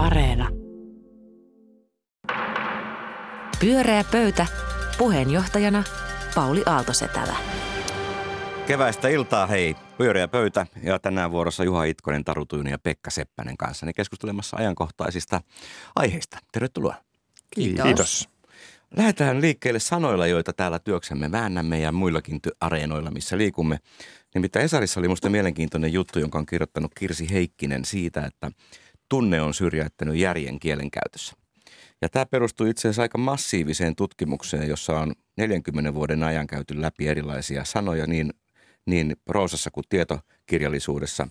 Areena. 0.00 0.48
Pyöreä 3.60 4.04
pöytä. 4.12 4.46
Puheenjohtajana 4.98 5.84
Pauli 6.34 6.62
Aaltosetälä. 6.66 7.36
Keväistä 8.66 9.08
iltaa, 9.08 9.46
hei. 9.46 9.76
Pyöreä 9.98 10.28
pöytä 10.28 10.66
ja 10.82 10.98
tänään 10.98 11.30
vuorossa 11.30 11.64
Juha 11.64 11.84
Itkonen, 11.84 12.24
Taru 12.24 12.46
ja 12.70 12.78
Pekka 12.78 13.10
Seppänen 13.10 13.56
kanssa 13.56 13.92
keskustelemassa 13.96 14.56
ajankohtaisista 14.56 15.40
aiheista. 15.96 16.38
Tervetuloa. 16.52 16.94
Kiitos. 17.54 17.84
Kiitos. 17.84 18.28
Lähdetään 18.96 19.40
liikkeelle 19.40 19.80
sanoilla, 19.80 20.26
joita 20.26 20.52
täällä 20.52 20.78
työksemme 20.78 21.32
väännämme 21.32 21.80
ja 21.80 21.92
muillakin 21.92 22.40
areenoilla, 22.60 23.10
missä 23.10 23.38
liikumme. 23.38 23.78
Nimittäin 24.34 24.64
Esarissa 24.64 25.00
oli 25.00 25.08
minusta 25.08 25.30
mielenkiintoinen 25.30 25.92
juttu, 25.92 26.18
jonka 26.18 26.38
on 26.38 26.46
kirjoittanut 26.46 26.94
Kirsi 26.94 27.30
Heikkinen 27.30 27.84
siitä, 27.84 28.26
että 28.26 28.50
tunne 29.10 29.42
on 29.42 29.54
syrjäyttänyt 29.54 30.16
järjen 30.16 30.60
kielenkäytössä. 30.60 31.36
Ja 32.02 32.08
tämä 32.08 32.26
perustuu 32.26 32.66
itse 32.66 32.88
asiassa 32.88 33.02
aika 33.02 33.18
massiiviseen 33.18 33.96
tutkimukseen, 33.96 34.68
jossa 34.68 34.98
on 35.00 35.12
40 35.36 35.94
vuoden 35.94 36.22
ajan 36.22 36.46
käyty 36.46 36.80
läpi 36.80 37.08
erilaisia 37.08 37.64
sanoja 37.64 38.06
niin, 38.06 38.32
niin 38.86 39.16
proosassa 39.24 39.70
kuin 39.70 39.84
tietokirjallisuudessa. 39.88 41.28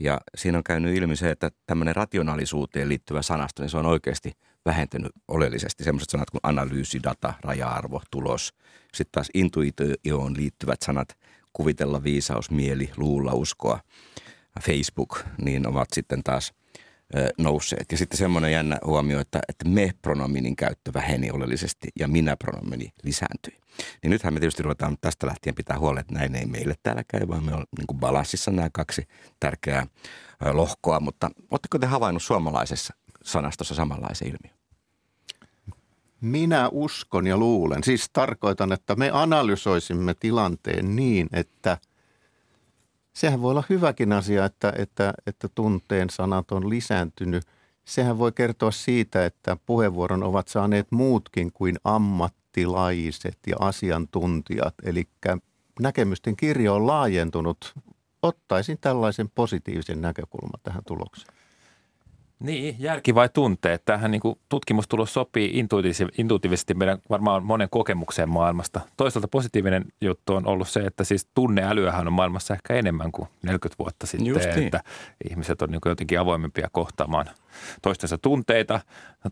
Ja 0.00 0.20
siinä 0.36 0.58
on 0.58 0.64
käynyt 0.64 0.96
ilmi 0.96 1.16
se, 1.16 1.30
että 1.30 1.50
tämmöinen 1.66 1.96
rationaalisuuteen 1.96 2.88
liittyvä 2.88 3.22
sanasto, 3.22 3.62
niin 3.62 3.70
se 3.70 3.76
on 3.76 3.86
oikeasti 3.86 4.32
vähentynyt 4.64 5.12
oleellisesti. 5.28 5.84
Sellaiset 5.84 6.10
sanat 6.10 6.30
kuin 6.30 6.40
analyysi, 6.42 7.02
data, 7.02 7.34
raja-arvo, 7.42 8.02
tulos. 8.10 8.54
Sitten 8.94 9.12
taas 9.12 9.28
intuitioon 9.34 10.36
liittyvät 10.36 10.82
sanat, 10.82 11.08
kuvitella, 11.52 12.02
viisaus, 12.02 12.50
mieli, 12.50 12.90
luulla, 12.96 13.32
uskoa, 13.32 13.80
Facebook, 14.62 15.18
niin 15.44 15.66
ovat 15.66 15.88
sitten 15.92 16.22
taas– 16.22 16.52
nousseet. 17.38 17.92
Ja 17.92 17.98
sitten 17.98 18.18
semmoinen 18.18 18.52
jännä 18.52 18.78
huomio, 18.86 19.20
että, 19.20 19.40
että 19.48 19.68
me-pronominin 19.68 20.56
käyttö 20.56 20.92
väheni 20.94 21.30
oleellisesti 21.30 21.88
ja 21.98 22.08
minä-pronomini 22.08 22.92
lisääntyi. 23.02 23.58
Niin 24.02 24.10
nythän 24.10 24.34
me 24.34 24.40
tietysti 24.40 24.62
ruvetaan 24.62 24.96
tästä 25.00 25.26
lähtien 25.26 25.54
pitää 25.54 25.78
huolta, 25.78 26.00
että 26.00 26.14
näin 26.14 26.34
ei 26.34 26.46
meille 26.46 26.74
täällä 26.82 27.02
käy, 27.08 27.28
vaan 27.28 27.44
me 27.44 27.54
on 27.54 27.64
niin 27.78 27.86
kuin 27.86 28.00
balanssissa 28.00 28.50
nämä 28.50 28.68
kaksi 28.72 29.08
tärkeää 29.40 29.86
lohkoa. 30.52 31.00
Mutta 31.00 31.30
oletteko 31.50 31.78
te 31.78 31.86
havainnut 31.86 32.22
suomalaisessa 32.22 32.94
sanastossa 33.24 33.74
samanlaisen 33.74 34.28
ilmiön? 34.28 34.58
Minä 36.20 36.68
uskon 36.72 37.26
ja 37.26 37.36
luulen. 37.36 37.84
Siis 37.84 38.10
tarkoitan, 38.12 38.72
että 38.72 38.96
me 38.96 39.10
analysoisimme 39.12 40.14
tilanteen 40.14 40.96
niin, 40.96 41.28
että– 41.32 41.78
sehän 43.14 43.42
voi 43.42 43.50
olla 43.50 43.64
hyväkin 43.70 44.12
asia, 44.12 44.44
että, 44.44 44.72
että, 44.78 45.14
että 45.26 45.48
tunteen 45.54 46.10
sanat 46.10 46.52
on 46.52 46.70
lisääntynyt. 46.70 47.44
Sehän 47.84 48.18
voi 48.18 48.32
kertoa 48.32 48.70
siitä, 48.70 49.26
että 49.26 49.56
puheenvuoron 49.66 50.22
ovat 50.22 50.48
saaneet 50.48 50.86
muutkin 50.90 51.52
kuin 51.52 51.76
ammattilaiset 51.84 53.38
ja 53.46 53.56
asiantuntijat. 53.60 54.74
Eli 54.84 55.08
näkemysten 55.80 56.36
kirjo 56.36 56.74
on 56.74 56.86
laajentunut. 56.86 57.74
Ottaisin 58.22 58.78
tällaisen 58.80 59.30
positiivisen 59.34 60.00
näkökulman 60.00 60.60
tähän 60.62 60.82
tulokseen. 60.86 61.33
Niin, 62.44 62.76
järki 62.78 63.14
vai 63.14 63.28
tunteet? 63.28 63.84
Tähän 63.84 64.10
niin 64.10 64.20
kuin 64.20 64.38
tutkimustulos 64.48 65.14
sopii 65.14 65.64
intuitiivisesti 66.18 66.74
meidän 66.74 66.98
varmaan 67.10 67.44
monen 67.44 67.68
kokemukseen 67.70 68.28
maailmasta. 68.28 68.80
Toisaalta 68.96 69.28
positiivinen 69.28 69.84
juttu 70.00 70.34
on 70.34 70.46
ollut 70.46 70.68
se, 70.68 70.80
että 70.80 71.04
siis 71.04 71.28
tunneälyähän 71.34 72.06
on 72.06 72.12
maailmassa 72.12 72.54
ehkä 72.54 72.74
enemmän 72.74 73.12
kuin 73.12 73.28
40 73.42 73.78
vuotta 73.78 74.06
sitten. 74.06 74.26
Just 74.26 74.46
niin. 74.54 74.64
Että 74.64 74.80
ihmiset 75.30 75.62
on 75.62 75.70
niin 75.70 75.80
kuin 75.80 75.90
jotenkin 75.90 76.20
avoimempia 76.20 76.68
kohtaamaan 76.72 77.26
toistensa 77.82 78.18
tunteita. 78.18 78.80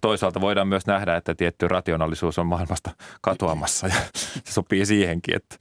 Toisaalta 0.00 0.41
voidaan 0.41 0.69
myös 0.69 0.86
nähdä, 0.86 1.16
että 1.16 1.34
tietty 1.34 1.69
rationaalisuus 1.69 2.38
on 2.38 2.47
maailmasta 2.47 2.91
katoamassa 3.20 3.86
ja 3.86 3.94
se 4.44 4.52
sopii 4.52 4.86
siihenkin, 4.86 5.37
että 5.37 5.56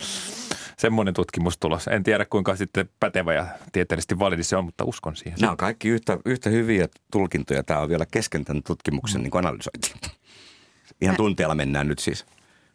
semmoinen 0.81 1.13
tutkimustulos. 1.13 1.87
En 1.87 2.03
tiedä 2.03 2.25
kuinka 2.25 2.55
sitten 2.55 2.89
pätevä 2.99 3.33
ja 3.33 3.47
tieteellisesti 3.71 4.19
validi 4.19 4.43
se 4.43 4.57
on, 4.57 4.65
mutta 4.65 4.83
uskon 4.83 5.15
siihen. 5.15 5.39
Nämä 5.39 5.51
on 5.51 5.57
kaikki 5.57 5.89
yhtä, 5.89 6.17
yhtä 6.25 6.49
hyviä 6.49 6.87
tulkintoja. 7.11 7.63
Tämä 7.63 7.79
on 7.79 7.89
vielä 7.89 8.05
kesken 8.11 8.45
tämän 8.45 8.63
tutkimuksen 8.63 9.21
mm. 9.21 9.23
niin 9.23 9.37
analysointi. 9.37 9.93
Ihan 11.01 11.13
Mä... 11.13 11.17
tunteella 11.17 11.55
mennään 11.55 11.87
nyt 11.87 11.99
siis. 11.99 12.25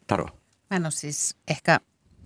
Taro. 0.07 0.25
Mä 0.69 0.77
en 0.77 0.85
ole 0.85 0.91
siis 0.91 1.35
ehkä 1.47 1.79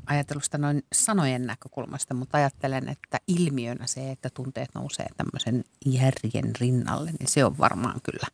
ajatellut 0.05 0.43
sitä 0.43 0.57
noin 0.57 0.83
sanojen 0.93 1.47
näkökulmasta, 1.47 2.13
mutta 2.13 2.37
ajattelen, 2.37 2.89
että 2.89 3.17
ilmiönä 3.27 3.87
se, 3.87 4.11
että 4.11 4.29
tunteet 4.33 4.69
nousee 4.75 5.07
tämmöisen 5.17 5.63
järjen 5.85 6.55
rinnalle, 6.59 7.11
niin 7.19 7.29
se 7.29 7.45
on 7.45 7.57
varmaan 7.57 8.01
kyllä 8.03 8.27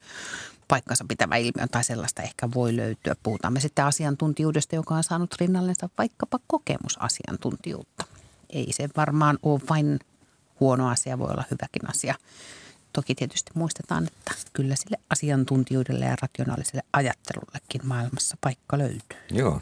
paikkansa 0.68 1.06
pitävä 1.08 1.36
ilmiö 1.36 1.68
tai 1.72 1.84
sellaista 1.84 2.22
ehkä 2.22 2.50
voi 2.56 2.76
löytyä. 2.76 3.16
Puhutaan 3.24 3.54
me 3.54 3.60
sitten 3.60 3.86
asiantuntijuudesta, 3.86 4.76
joka 4.76 4.96
on 4.96 5.04
saanut 5.04 5.36
rinnallensa 5.40 5.90
vaikkapa 5.98 6.40
kokemusasiantuntijuutta. 6.48 8.06
Ei 8.50 8.68
se 8.72 8.90
varmaan 8.98 9.40
ole 9.44 9.62
vain 9.70 10.00
huono 10.60 10.90
asia, 10.90 11.20
voi 11.20 11.32
olla 11.32 11.44
hyväkin 11.52 11.90
asia. 11.90 12.16
Toki 12.94 13.16
tietysti 13.16 13.52
muistetaan, 13.54 14.08
että 14.08 14.32
kyllä 14.54 14.76
sille 14.76 14.98
asiantuntijuudelle 15.10 16.06
ja 16.06 16.16
rationaaliselle 16.22 16.82
ajattelullekin 16.94 17.82
maailmassa 17.84 18.38
paikka 18.42 18.78
löytyy. 18.78 19.18
Joo, 19.32 19.62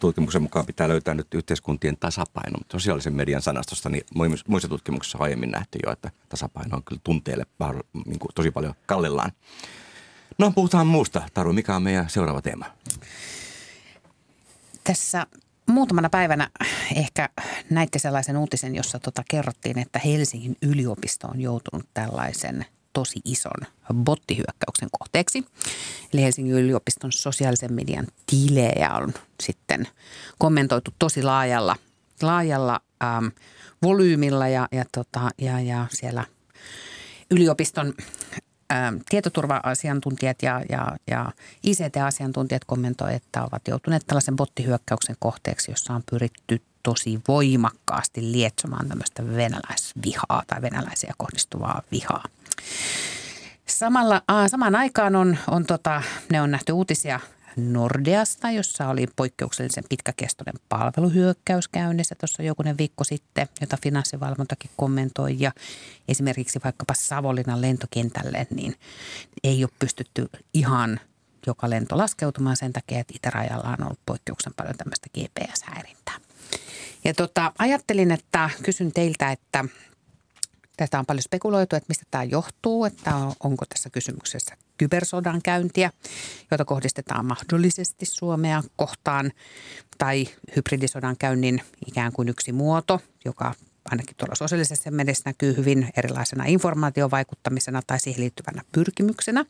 tutkimuksen 0.00 0.42
mukaan 0.42 0.66
pitää 0.66 0.88
löytää 0.88 1.14
nyt 1.14 1.34
yhteiskuntien 1.34 1.96
tasapaino. 1.96 2.58
Mutta 2.58 2.72
sosiaalisen 2.72 3.14
median 3.14 3.42
sanastosta 3.42 3.88
niin 3.88 4.06
muissa 4.48 4.68
tutkimuksissa 4.68 5.18
on 5.18 5.24
aiemmin 5.24 5.50
nähty 5.50 5.78
jo, 5.86 5.92
että 5.92 6.10
tasapaino 6.28 6.76
on 6.76 6.84
kyllä 6.84 7.00
tunteelle 7.04 7.46
niin 8.06 8.18
kuin 8.18 8.30
tosi 8.34 8.50
paljon 8.50 8.74
kallellaan. 8.86 9.32
No 10.38 10.52
puhutaan 10.54 10.86
muusta. 10.86 11.22
Taru, 11.34 11.52
mikä 11.52 11.76
on 11.76 11.82
meidän 11.82 12.10
seuraava 12.10 12.42
teema? 12.42 12.64
Tässä 14.84 15.26
muutamana 15.66 16.10
päivänä 16.10 16.50
ehkä 16.94 17.28
näitte 17.70 17.98
sellaisen 17.98 18.36
uutisen, 18.36 18.74
jossa 18.74 18.98
tota 18.98 19.22
kerrottiin, 19.30 19.78
että 19.78 19.98
Helsingin 19.98 20.56
yliopisto 20.62 21.26
on 21.26 21.40
joutunut 21.40 21.86
tällaisen 21.94 22.66
tosi 22.92 23.20
ison 23.24 23.66
bottihyökkäyksen 23.94 24.88
kohteeksi. 24.98 25.44
Eli 26.12 26.22
Helsingin 26.22 26.54
yliopiston 26.54 27.12
sosiaalisen 27.12 27.72
median 27.72 28.06
tilejä 28.26 28.90
on 28.94 29.14
sitten 29.42 29.88
kommentoitu 30.38 30.90
tosi 30.98 31.22
laajalla, 31.22 31.76
laajalla 32.22 32.80
ähm, 33.04 33.26
volyymilla 33.82 34.48
ja, 34.48 34.68
ja, 34.72 34.84
tota, 34.92 35.30
ja, 35.38 35.60
ja 35.60 35.86
siellä 35.90 36.24
yliopiston 37.30 37.94
tietoturva-asiantuntijat 39.08 40.42
ja, 40.42 40.60
ja, 40.68 40.96
ja 41.06 41.32
ICT-asiantuntijat 41.62 42.64
kommentoivat, 42.64 43.16
että 43.16 43.42
ovat 43.42 43.68
joutuneet 43.68 44.06
tällaisen 44.06 44.36
bottihyökkäyksen 44.36 45.16
kohteeksi, 45.18 45.70
jossa 45.70 45.94
on 45.94 46.02
pyritty 46.10 46.62
tosi 46.82 47.20
voimakkaasti 47.28 48.32
lietsomaan 48.32 48.88
tämmöistä 48.88 49.26
venäläisvihaa 49.26 50.42
tai 50.46 50.62
venäläisiä 50.62 51.14
kohdistuvaa 51.18 51.82
vihaa. 51.90 52.24
Samalla, 53.66 54.22
äh, 54.30 54.50
samaan 54.50 54.74
aikaan 54.74 55.16
on, 55.16 55.38
on 55.50 55.66
tota, 55.66 56.02
ne 56.30 56.40
on 56.40 56.50
nähty 56.50 56.72
uutisia 56.72 57.20
Nordeasta, 57.56 58.50
jossa 58.50 58.88
oli 58.88 59.06
poikkeuksellisen 59.16 59.84
pitkäkestoinen 59.88 60.54
palveluhyökkäys 60.68 61.68
käynnissä 61.68 62.14
tuossa 62.20 62.42
jokunen 62.42 62.78
viikko 62.78 63.04
sitten, 63.04 63.48
jota 63.60 63.78
finanssivalvontakin 63.82 64.70
kommentoi. 64.76 65.36
Ja 65.38 65.52
esimerkiksi 66.08 66.60
vaikkapa 66.64 66.94
Savolinan 66.94 67.60
lentokentälle, 67.60 68.46
niin 68.50 68.74
ei 69.44 69.64
ole 69.64 69.70
pystytty 69.78 70.28
ihan 70.54 71.00
joka 71.46 71.70
lento 71.70 71.96
laskeutumaan 71.96 72.56
sen 72.56 72.72
takia, 72.72 72.98
että 72.98 73.14
itärajalla 73.16 73.76
on 73.78 73.84
ollut 73.84 74.00
poikkeuksen 74.06 74.52
paljon 74.56 74.76
tämmöistä 74.76 75.08
GPS-häirintää. 75.18 76.20
Ja 77.04 77.14
tota, 77.14 77.52
ajattelin, 77.58 78.10
että 78.10 78.50
kysyn 78.62 78.92
teiltä, 78.92 79.32
että 79.32 79.64
Tästä 80.76 80.98
on 80.98 81.06
paljon 81.06 81.22
spekuloitu, 81.22 81.76
että 81.76 81.86
mistä 81.88 82.04
tämä 82.10 82.24
johtuu, 82.24 82.84
että 82.84 83.12
onko 83.40 83.64
tässä 83.68 83.90
kysymyksessä 83.90 84.56
kybersodan 84.78 85.42
käyntiä, 85.42 85.90
jota 86.50 86.64
kohdistetaan 86.64 87.26
mahdollisesti 87.26 88.06
Suomea 88.06 88.62
kohtaan, 88.76 89.32
tai 89.98 90.28
hybridisodan 90.56 91.16
käynnin 91.18 91.60
ikään 91.86 92.12
kuin 92.12 92.28
yksi 92.28 92.52
muoto, 92.52 93.00
joka 93.24 93.54
ainakin 93.90 94.16
tuolla 94.16 94.34
sosiaalisessa 94.34 94.90
mielessä 94.90 95.22
näkyy 95.26 95.56
hyvin 95.56 95.90
erilaisena 95.96 96.44
informaatiovaikuttamisena 96.46 97.82
tai 97.86 98.00
siihen 98.00 98.20
liittyvänä 98.20 98.62
pyrkimyksenä. 98.72 99.44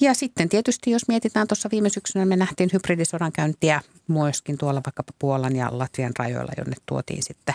Ja 0.00 0.14
sitten 0.14 0.48
tietysti, 0.48 0.90
jos 0.90 1.08
mietitään 1.08 1.46
tuossa 1.46 1.68
viime 1.72 1.88
syksynä, 1.88 2.24
me 2.24 2.36
nähtiin 2.36 2.70
hybridisodan 2.72 3.32
käyntiä 3.32 3.80
myöskin 4.08 4.58
tuolla 4.58 4.82
vaikkapa 4.86 5.12
Puolan 5.18 5.56
ja 5.56 5.68
Latvian 5.78 6.12
rajoilla, 6.18 6.52
jonne 6.58 6.76
tuotiin 6.86 7.22
sitten 7.22 7.54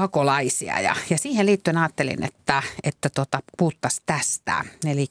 pakolaisia. 0.00 0.80
Ja, 0.80 0.96
ja 1.10 1.18
siihen 1.18 1.46
liittyen 1.46 1.78
ajattelin, 1.78 2.24
että, 2.24 2.62
että 2.84 3.10
tota, 3.10 3.42
puhuttaisiin 3.58 4.02
tästä. 4.06 4.64
Eli 4.86 5.06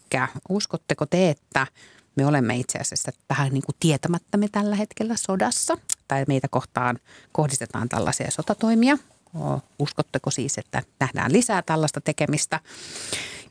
uskotteko 0.50 1.06
te, 1.06 1.30
että 1.30 1.68
me 2.16 2.26
olemme 2.26 2.56
itse 2.56 2.80
asiassa 2.80 3.12
vähän 3.30 3.52
niin 3.54 3.64
kuin 3.66 3.76
tietämättämme 3.80 4.48
tällä 4.52 4.76
hetkellä 4.76 5.16
sodassa 5.16 5.78
tai 6.08 6.26
meitä 6.28 6.48
kohtaan 6.48 7.00
kohdistetaan 7.32 7.90
tällaisia 7.90 8.32
sotatoimia? 8.32 8.98
Uskotteko 9.80 10.32
siis, 10.32 10.58
että 10.58 10.84
nähdään 11.00 11.34
lisää 11.34 11.62
tällaista 11.62 12.02
tekemistä? 12.02 12.60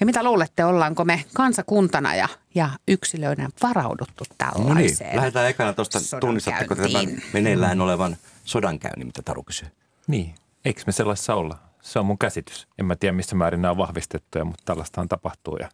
Ja 0.01 0.07
mitä 0.07 0.23
luulette, 0.23 0.65
ollaanko 0.65 1.05
me 1.05 1.25
kansakuntana 1.35 2.15
ja, 2.15 2.29
ja 2.55 2.71
yksilöinä 2.89 3.49
varauduttu 3.63 4.25
tällaiseen? 4.39 4.67
No 4.67 4.75
niin, 4.75 5.17
lähdetään 5.17 5.49
ekana 5.49 5.73
tuosta, 5.73 5.99
tunnistatteko 6.21 6.75
tämän 6.75 7.23
meneillään 7.33 7.81
olevan 7.81 8.17
sodankäynnin, 8.45 9.07
mitä 9.07 9.23
Taru 9.23 9.43
kysyy? 9.43 9.69
Niin, 10.07 10.35
eikö 10.65 10.83
me 10.87 10.93
sellaisessa 10.93 11.35
olla? 11.35 11.59
Se 11.81 11.99
on 11.99 12.07
mun 12.07 12.19
käsitys. 12.19 12.69
En 12.79 12.87
mä 12.87 12.97
tiedä, 12.97 13.13
missä 13.13 13.37
määrin 13.37 13.63
nämä 13.63 13.71
on 13.71 13.79
vahvistettuja, 13.79 14.45
mutta 14.45 14.63
tällaista 14.65 15.07
tapahtuu 15.09 15.57
ja 15.57 15.69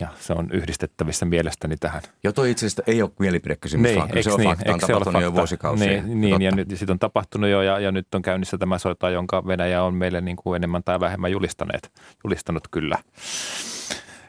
ja 0.00 0.08
se 0.20 0.32
on 0.32 0.48
yhdistettävissä 0.52 1.24
mielestäni 1.24 1.76
tähän. 1.76 2.02
Ja 2.24 2.32
toi 2.32 2.50
itse 2.50 2.66
asiassa 2.66 2.82
ei 2.86 3.02
ole 3.02 3.10
mielipidekysymys, 3.18 3.84
niin, 3.84 3.98
vaan 3.98 4.10
se 4.22 4.32
on 4.32 4.40
niin, 4.40 4.50
fakta, 4.50 4.72
on 4.72 4.80
tapahtunut 4.80 5.04
fakta? 5.04 5.20
jo 5.20 5.34
vuosikausia. 5.34 6.02
Niin, 6.02 6.20
niin 6.20 6.42
ja 6.42 6.50
nyt 6.50 6.68
siitä 6.74 6.92
on 6.92 6.98
tapahtunut 6.98 7.50
jo 7.50 7.62
ja, 7.62 7.78
ja 7.78 7.92
nyt 7.92 8.14
on 8.14 8.22
käynnissä 8.22 8.58
tämä 8.58 8.78
sota, 8.78 9.10
jonka 9.10 9.46
Venäjä 9.46 9.82
on 9.82 9.94
meille 9.94 10.20
niin 10.20 10.36
kuin 10.36 10.56
enemmän 10.56 10.82
tai 10.84 11.00
vähemmän 11.00 11.32
julistaneet, 11.32 11.92
julistanut 12.24 12.68
kyllä. 12.70 12.98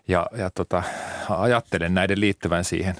Ja, 0.07 0.27
ja 0.37 0.49
tota, 0.49 0.83
ajattelen 1.29 1.93
näiden 1.93 2.19
liittyvän 2.19 2.63
siihen. 2.63 2.95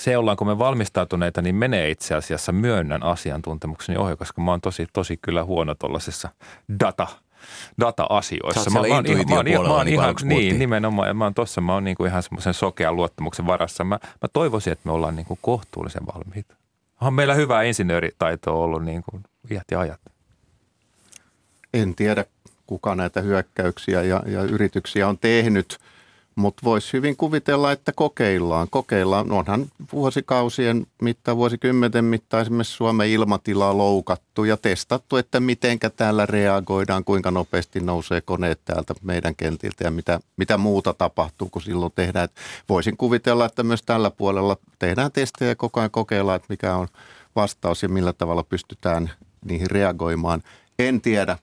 Se, 0.00 0.16
ollaanko 0.16 0.44
me 0.44 0.58
valmistautuneita, 0.58 1.42
niin 1.42 1.54
menee 1.54 1.90
itse 1.90 2.14
asiassa 2.14 2.52
myönnän 2.52 3.02
asiantuntemukseni 3.02 3.98
ohi, 3.98 4.16
koska 4.16 4.42
mä 4.42 4.50
oon 4.50 4.60
tosi, 4.60 4.86
tosi 4.92 5.16
kyllä 5.16 5.44
huono 5.44 5.74
tuollaisessa 5.74 6.28
data– 6.80 7.06
data-asioissa. 7.80 8.70
Mä, 8.70 8.74
mä, 8.74 8.80
oon 8.80 8.86
ihan, 8.86 9.24
mä, 9.28 9.36
oon, 9.36 9.66
mä 9.68 9.74
oon 9.74 9.88
ihan, 9.88 10.14
niin, 10.22 10.58
nimenomaan. 10.58 11.08
Ja 11.08 11.14
mä 11.14 11.24
oon 11.24 11.34
tossa, 11.34 11.60
mä 11.60 11.74
oon 11.74 11.84
niin 11.84 11.96
kuin 11.96 12.08
ihan 12.08 12.22
semmoisen 12.22 12.54
sokean 12.54 12.96
luottamuksen 12.96 13.46
varassa. 13.46 13.84
Mä, 13.84 13.98
mä 14.02 14.28
toivoisin, 14.32 14.72
että 14.72 14.88
me 14.88 14.92
ollaan 14.92 15.16
niin 15.16 15.26
kuin 15.26 15.38
kohtuullisen 15.42 16.06
valmiita. 16.06 16.54
On 17.00 17.14
meillä 17.14 17.34
hyvä 17.34 17.62
insinööritaito 17.62 18.62
ollut 18.62 18.84
niin 18.84 19.02
kuin 19.02 19.22
iät 19.50 19.70
ja 19.70 19.80
ajat. 19.80 20.00
En 21.74 21.94
tiedä, 21.94 22.24
kuka 22.66 22.94
näitä 22.94 23.20
hyökkäyksiä 23.20 24.02
ja, 24.02 24.22
ja 24.26 24.42
yrityksiä 24.42 25.08
on 25.08 25.18
tehnyt– 25.18 25.78
mutta 26.40 26.60
voisi 26.64 26.92
hyvin 26.92 27.16
kuvitella, 27.16 27.72
että 27.72 27.92
kokeillaan. 27.92 28.68
Kokeillaan, 28.70 29.28
no 29.28 29.38
onhan 29.38 29.66
vuosikausien 29.92 30.86
mittaan, 31.02 31.36
vuosikymmenten 31.36 32.04
mittaan 32.04 32.42
esimerkiksi 32.42 32.74
Suomen 32.74 33.08
ilmatilaa 33.08 33.78
loukattu 33.78 34.44
ja 34.44 34.56
testattu, 34.56 35.16
että 35.16 35.40
mitenkä 35.40 35.90
täällä 35.90 36.26
reagoidaan, 36.26 37.04
kuinka 37.04 37.30
nopeasti 37.30 37.80
nousee 37.80 38.20
koneet 38.20 38.60
täältä 38.64 38.94
meidän 39.02 39.36
kentiltä 39.36 39.84
ja 39.84 39.90
mitä, 39.90 40.20
mitä 40.36 40.58
muuta 40.58 40.94
tapahtuu, 40.94 41.48
kun 41.48 41.62
silloin 41.62 41.92
tehdään. 41.94 42.24
Et 42.24 42.32
voisin 42.68 42.96
kuvitella, 42.96 43.44
että 43.44 43.62
myös 43.62 43.82
tällä 43.82 44.10
puolella 44.10 44.56
tehdään 44.78 45.12
testejä 45.12 45.48
ja 45.48 45.56
koko 45.56 45.80
ajan 45.80 45.90
kokeillaan, 45.90 46.36
että 46.36 46.46
mikä 46.50 46.74
on 46.74 46.88
vastaus 47.36 47.82
ja 47.82 47.88
millä 47.88 48.12
tavalla 48.12 48.42
pystytään 48.42 49.10
niihin 49.44 49.70
reagoimaan. 49.70 50.42
En 50.78 51.00
tiedä, 51.00 51.38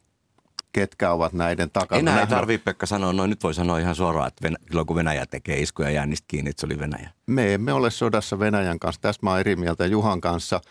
ketkä 0.79 1.11
ovat 1.11 1.33
näiden 1.33 1.69
takana. 1.71 1.99
Enää 1.99 2.21
ei 2.21 2.27
tarvitse 2.27 2.63
Pekka 2.63 2.85
sanoa, 2.85 3.13
no 3.13 3.27
nyt 3.27 3.43
voi 3.43 3.53
sanoa 3.53 3.79
ihan 3.79 3.95
suoraan, 3.95 4.27
että 4.27 4.43
Venä, 4.43 4.85
kun 4.85 4.95
Venäjä 4.95 5.25
tekee 5.25 5.59
iskuja 5.59 5.89
jää 5.89 6.05
niistä 6.05 6.25
kiinni, 6.27 6.49
että 6.49 6.59
se 6.59 6.65
oli 6.65 6.79
Venäjä. 6.79 7.09
Me 7.25 7.53
emme 7.53 7.73
ole 7.73 7.91
sodassa 7.91 8.39
Venäjän 8.39 8.79
kanssa, 8.79 9.01
tästä 9.01 9.25
mä 9.25 9.39
eri 9.39 9.55
mieltä 9.55 9.85
Juhan 9.85 10.21
kanssa. 10.21 10.61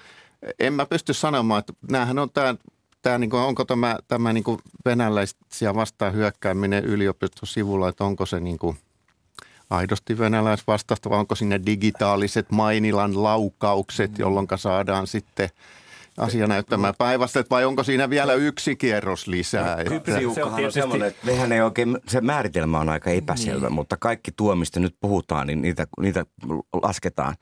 En 0.58 0.72
mä 0.72 0.86
pysty 0.86 1.14
sanomaan, 1.14 1.58
että 1.58 1.72
näähän 1.90 2.18
on 2.18 2.30
tämä 2.30 2.54
tämä, 3.02 3.18
niin 3.18 3.30
kuin, 3.30 3.42
onko 3.42 3.64
tämä, 3.64 3.98
tämä 4.08 4.32
niin 4.32 4.44
kuin 4.44 4.58
venäläisiä 4.84 5.74
vastaan 5.74 6.12
hyökkääminen 6.12 6.84
yliopiston 6.84 7.46
sivulla, 7.46 7.88
että 7.88 8.04
onko 8.04 8.26
se 8.26 8.40
niin 8.40 8.58
kuin 8.58 8.76
aidosti 9.70 10.18
venäläisvastaista 10.18 11.10
vai 11.10 11.18
onko 11.18 11.34
sinne 11.34 11.60
digitaaliset 11.66 12.50
Mainilan 12.50 13.22
laukaukset, 13.22 14.18
jolloin 14.18 14.46
saadaan 14.56 15.06
sitten– 15.06 15.48
asia 16.16 16.46
näyttämään 16.46 16.94
päivästä, 16.98 17.44
vai 17.50 17.64
onko 17.64 17.82
siinä 17.82 18.10
vielä 18.10 18.34
yksi 18.34 18.76
kierros 18.76 19.26
lisää? 19.26 19.84
No, 19.84 19.90
Hybridiuhkahan 19.90 20.52
on, 20.52 20.56
tietysti... 20.56 20.80
semmoinen, 20.80 21.08
että 21.08 21.26
mehän 21.26 21.52
ei 21.52 21.60
oikein, 21.60 21.98
se 22.08 22.20
määritelmä 22.20 22.80
on 22.80 22.88
aika 22.88 23.10
epäselvä, 23.10 23.66
niin. 23.66 23.74
mutta 23.74 23.96
kaikki 23.96 24.32
tuo, 24.36 24.54
mistä 24.54 24.80
nyt 24.80 24.96
puhutaan, 25.00 25.46
niin 25.46 25.62
niitä, 25.62 25.86
niitä 26.00 26.26
lasketaan. 26.82 27.34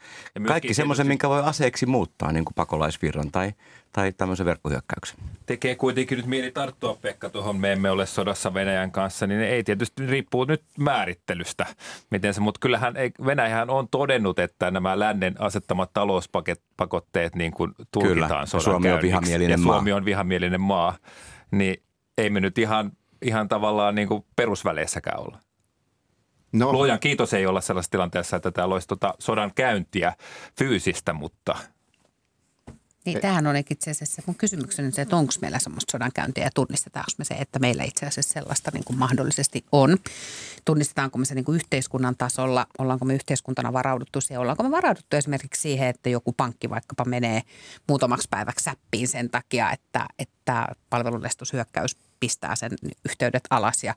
Kaikki 0.47 0.75
semmoisen, 0.75 1.06
minkä 1.06 1.29
voi 1.29 1.43
aseeksi 1.43 1.87
muuttaa, 1.87 2.32
niin 2.32 2.44
kuin 2.44 2.55
pakolaisvirran 2.55 3.31
tai 3.31 3.53
tai 3.94 4.12
tämmöisen 4.12 4.46
verkkohyökkäyksen. 4.46 5.19
Tekee 5.46 5.75
kuitenkin 5.75 6.17
nyt 6.17 6.26
mieli 6.26 6.50
tarttua, 6.50 6.99
Pekka, 7.02 7.31
tuohon 7.31 7.56
me 7.56 7.73
emme 7.73 7.91
ole 7.91 8.06
sodassa 8.06 8.55
Venäjän 8.55 8.91
kanssa, 8.91 9.26
niin 9.26 9.41
ei 9.41 9.64
tietysti 9.64 10.06
riippuu 10.06 10.44
nyt 10.44 10.62
määrittelystä, 10.79 11.67
miten 12.11 12.35
se, 12.35 12.41
mutta 12.41 12.58
kyllähän 12.61 12.94
Venäjähän 13.26 13.70
on 13.70 13.88
todennut, 13.88 14.38
että 14.38 14.70
nämä 14.70 14.99
lännen 14.99 15.35
asettamat 15.38 15.91
talouspakotteet 15.93 17.35
niin 17.35 17.52
kuin 17.52 17.73
tulkitaan 17.93 18.29
Kyllä, 18.29 18.46
sodan 18.46 18.62
Suomi 18.62 18.93
on 18.93 19.02
vihamielinen 19.02 19.61
maa. 19.61 19.75
Suomi 19.75 19.93
on 19.93 20.05
vihamielinen 20.05 20.61
maa, 20.61 20.96
niin 21.50 21.82
ei 22.19 22.31
me 22.31 22.41
nyt 22.41 22.58
ihan, 22.58 22.93
ihan 23.23 23.49
tavallaan 23.49 23.94
niin 23.94 24.08
kuin 24.08 24.25
perusväleissäkään 24.37 25.20
olla. 25.20 25.38
No. 26.52 26.73
Luojan 26.73 27.00
kiitos 27.00 27.35
ei 27.35 27.46
olla 27.46 27.61
sellaisessa 27.61 27.91
tilanteessa, 27.91 28.37
että 28.37 28.50
täällä 28.50 28.73
olisi 28.73 28.88
tota 28.88 29.14
sodan 29.19 29.52
käyntiä 29.55 30.12
fyysistä, 30.58 31.12
mutta– 31.12 31.56
niin, 33.05 33.21
tämähän 33.21 33.47
on 33.47 33.56
itse 33.56 33.91
asiassa 33.91 34.23
mun 34.27 34.35
kysymykseni 34.35 34.93
se, 34.93 35.03
että 35.03 35.17
onko 35.17 35.33
meillä 35.41 35.59
semmoista 35.59 35.93
sodankäyntiä 35.93 36.45
ja 36.45 36.51
tunnistetaanko 36.55 37.11
me 37.19 37.25
se, 37.25 37.35
että 37.35 37.59
meillä 37.59 37.85
itse 37.85 38.06
asiassa 38.06 38.33
sellaista 38.33 38.71
niin 38.75 38.85
kuin 38.85 38.99
mahdollisesti 38.99 39.65
on. 39.73 39.99
Tunnistetaanko 40.65 41.19
me 41.19 41.25
se 41.25 41.35
niin 41.35 41.45
kuin 41.45 41.56
yhteiskunnan 41.56 42.17
tasolla, 42.17 42.67
ollaanko 42.79 43.05
me 43.05 43.15
yhteiskuntana 43.15 43.73
varauduttu 43.73 44.21
siihen, 44.21 44.41
ollaanko 44.41 44.62
me 44.62 44.71
varauduttu 44.71 45.17
esimerkiksi 45.17 45.62
siihen, 45.62 45.89
että 45.89 46.09
joku 46.09 46.33
pankki 46.33 46.71
vaikkapa 46.71 47.05
menee 47.05 47.43
muutamaksi 47.89 48.29
päiväksi 48.31 48.65
säppiin 48.65 49.09
sen 49.09 49.31
takia, 49.31 49.73
että, 49.73 50.06
että 50.19 50.69
palvelulestushyökkäys 50.91 51.97
pistää 52.21 52.56
sen 52.56 52.71
yhteydet 53.05 53.45
alas 53.51 53.85
ja 53.85 53.95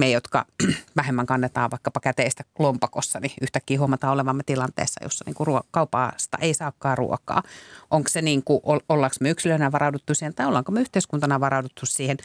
me, 0.00 0.10
jotka 0.10 0.46
vähemmän 0.96 1.26
kannetaan 1.26 1.70
vaikkapa 1.70 2.00
käteistä 2.00 2.44
lompakossa, 2.58 3.20
niin 3.20 3.32
yhtäkkiä 3.42 3.78
huomataan 3.78 4.12
olevamme 4.12 4.42
tilanteessa, 4.46 5.04
jossa 5.04 5.24
niin 5.26 5.34
kuin 5.34 5.46
ruo- 5.46 5.68
kaupasta 5.70 6.38
ei 6.40 6.54
saakaan 6.54 6.98
ruokaa. 6.98 7.42
Onko 7.90 8.08
se 8.08 8.22
niin 8.22 8.44
kuin, 8.44 8.60
ollaanko 8.88 9.16
me 9.20 9.30
yksilönä 9.30 9.72
varauduttu 9.72 10.14
siihen 10.14 10.34
tai 10.34 10.46
ollaanko 10.46 10.72
me 10.72 10.80
yhteiskuntana 10.80 11.40
varauduttu 11.40 11.86
siihen? 11.86 12.16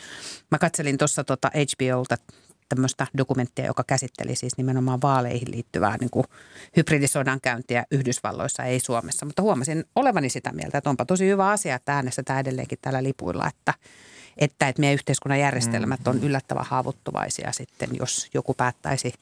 Mä 0.52 0.58
katselin 0.58 0.98
tuossa 0.98 1.24
tota 1.24 1.52
HBOlta 1.54 2.18
tämmöistä 2.70 3.08
dokumenttia, 3.18 3.66
joka 3.66 3.84
käsitteli 3.88 4.36
siis 4.36 4.58
nimenomaan 4.58 5.02
vaaleihin 5.02 5.52
liittyvää 5.52 5.98
niin 5.98 6.10
kuin 6.10 6.26
hybridisodan 6.78 7.42
käyntiä 7.42 7.86
Yhdysvalloissa, 7.92 8.64
ei 8.64 8.80
Suomessa. 8.80 9.26
Mutta 9.26 9.42
huomasin 9.42 9.84
olevani 9.96 10.30
sitä 10.30 10.52
mieltä, 10.52 10.78
että 10.78 10.90
onpa 10.90 11.06
tosi 11.06 11.28
hyvä 11.28 11.50
asia, 11.50 11.76
että 11.76 11.94
äänestetään 11.94 12.40
edelleenkin 12.40 12.78
täällä 12.82 13.04
lipuilla, 13.04 13.48
että– 13.48 13.74
että, 14.38 14.68
että 14.68 14.80
meidän 14.80 14.94
yhteiskunnan 14.94 15.40
järjestelmät 15.40 16.08
on 16.08 16.16
mm. 16.16 16.24
yllättävän 16.24 16.66
haavoittuvaisia 16.66 17.52
sitten, 17.52 17.90
jos 18.00 18.28
joku 18.34 18.54
päättäisi 18.54 19.14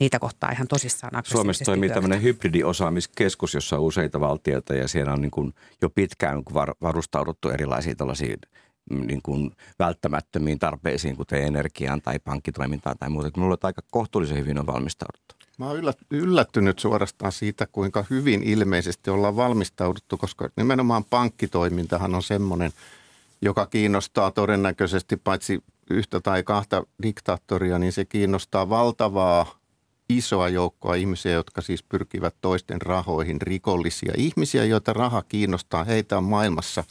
niitä 0.00 0.18
kohtaa 0.18 0.50
ihan 0.52 0.68
tosissaan 0.68 1.22
Suomessa 1.24 1.64
toimii 1.64 1.88
tämmöinen 1.88 2.22
hybridiosaamiskeskus, 2.22 3.54
jossa 3.54 3.76
on 3.76 3.82
useita 3.82 4.20
valtioita 4.20 4.74
ja 4.74 4.88
siellä 4.88 5.12
on 5.12 5.20
niin 5.20 5.30
kuin 5.30 5.54
jo 5.82 5.90
pitkään 5.90 6.42
varustauduttu 6.82 7.48
erilaisiin 7.48 7.96
tällaisiin 7.96 8.38
mm, 8.90 9.06
niin 9.06 9.22
kuin 9.22 9.50
välttämättömiin 9.78 10.58
tarpeisiin, 10.58 11.16
kuten 11.16 11.42
energiaan 11.42 12.02
tai 12.02 12.18
pankkitoimintaan 12.18 12.98
tai 12.98 13.10
muuta. 13.10 13.30
Minulla 13.36 13.54
on 13.54 13.58
aika 13.62 13.82
kohtuullisen 13.90 14.38
hyvin 14.38 14.58
on 14.58 14.66
valmistauduttu. 14.66 15.34
Mä 15.58 15.66
oon 15.66 15.94
yllättynyt 16.10 16.78
suorastaan 16.78 17.32
siitä, 17.32 17.66
kuinka 17.72 18.04
hyvin 18.10 18.42
ilmeisesti 18.42 19.10
ollaan 19.10 19.36
valmistauduttu, 19.36 20.16
koska 20.16 20.48
nimenomaan 20.56 21.04
pankkitoimintahan 21.04 22.14
on 22.14 22.22
semmoinen– 22.22 22.72
joka 23.42 23.66
kiinnostaa 23.66 24.30
todennäköisesti 24.30 25.16
paitsi 25.16 25.64
yhtä 25.90 26.20
tai 26.20 26.42
kahta 26.42 26.82
diktaattoria, 27.02 27.78
niin 27.78 27.92
se 27.92 28.04
kiinnostaa 28.04 28.68
valtavaa 28.68 29.58
isoa 30.08 30.48
joukkoa 30.48 30.94
ihmisiä, 30.94 31.32
jotka 31.32 31.60
siis 31.60 31.82
pyrkivät 31.82 32.34
toisten 32.40 32.82
rahoihin, 32.82 33.40
rikollisia 33.40 34.12
ihmisiä, 34.16 34.64
joita 34.64 34.92
raha 34.92 35.22
kiinnostaa. 35.22 35.84
Heitä 35.84 36.18
on 36.18 36.24
maailmassa 36.24 36.84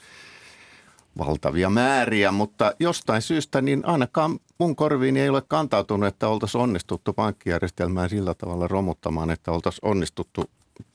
valtavia 1.17 1.69
määriä, 1.69 2.31
mutta 2.31 2.73
jostain 2.79 3.21
syystä 3.21 3.61
niin 3.61 3.85
ainakaan 3.85 4.39
mun 4.57 4.75
korviin 4.75 5.17
ei 5.17 5.29
ole 5.29 5.41
kantautunut, 5.47 6.07
että 6.07 6.27
oltaisiin 6.27 6.61
onnistuttu 6.61 7.13
pankkijärjestelmään 7.13 8.09
sillä 8.09 8.33
tavalla 8.33 8.67
romuttamaan, 8.67 9.29
että 9.29 9.51
oltaisiin 9.51 9.89
onnistuttu 9.89 10.49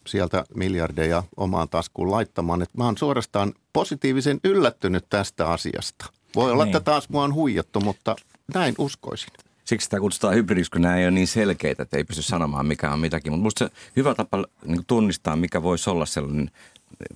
sieltä 0.07 0.45
miljardeja 0.55 1.23
omaan 1.37 1.69
taskuun 1.69 2.11
laittamaan. 2.11 2.63
Että 2.63 2.79
mä 2.79 2.85
oon 2.85 2.99
suorastaan 2.99 3.53
positiivisen 3.73 4.41
yllättynyt 4.45 5.07
tästä 5.11 5.49
asiasta. 5.49 6.05
Voi 6.37 6.53
olla, 6.53 6.65
niin. 6.65 6.77
että 6.77 6.91
taas 6.91 7.09
mua 7.09 7.25
on 7.25 7.35
huijattu, 7.35 7.81
mutta 7.81 8.17
näin 8.55 8.75
uskoisin. 8.79 9.33
Siksi 9.65 9.85
sitä 9.85 10.01
kutsutaan 10.01 10.35
hybridiksi, 10.35 10.71
kun 10.71 10.83
nämä 10.83 10.97
ei 10.97 11.05
ole 11.05 11.11
niin 11.11 11.27
selkeitä, 11.27 11.83
että 11.83 11.97
ei 11.97 12.05
pysty 12.05 12.23
sanomaan 12.23 12.67
mikä 12.67 12.93
on 12.93 13.01
mitäkin. 13.01 13.33
Mutta 13.33 13.43
minusta 13.43 13.65
se 13.65 13.93
hyvä 13.97 14.15
tapa 14.15 14.45
niin 14.67 14.85
tunnistaa, 14.87 15.37
mikä 15.37 15.63
voisi 15.63 15.91
olla 15.91 16.07
sellainen 16.07 16.51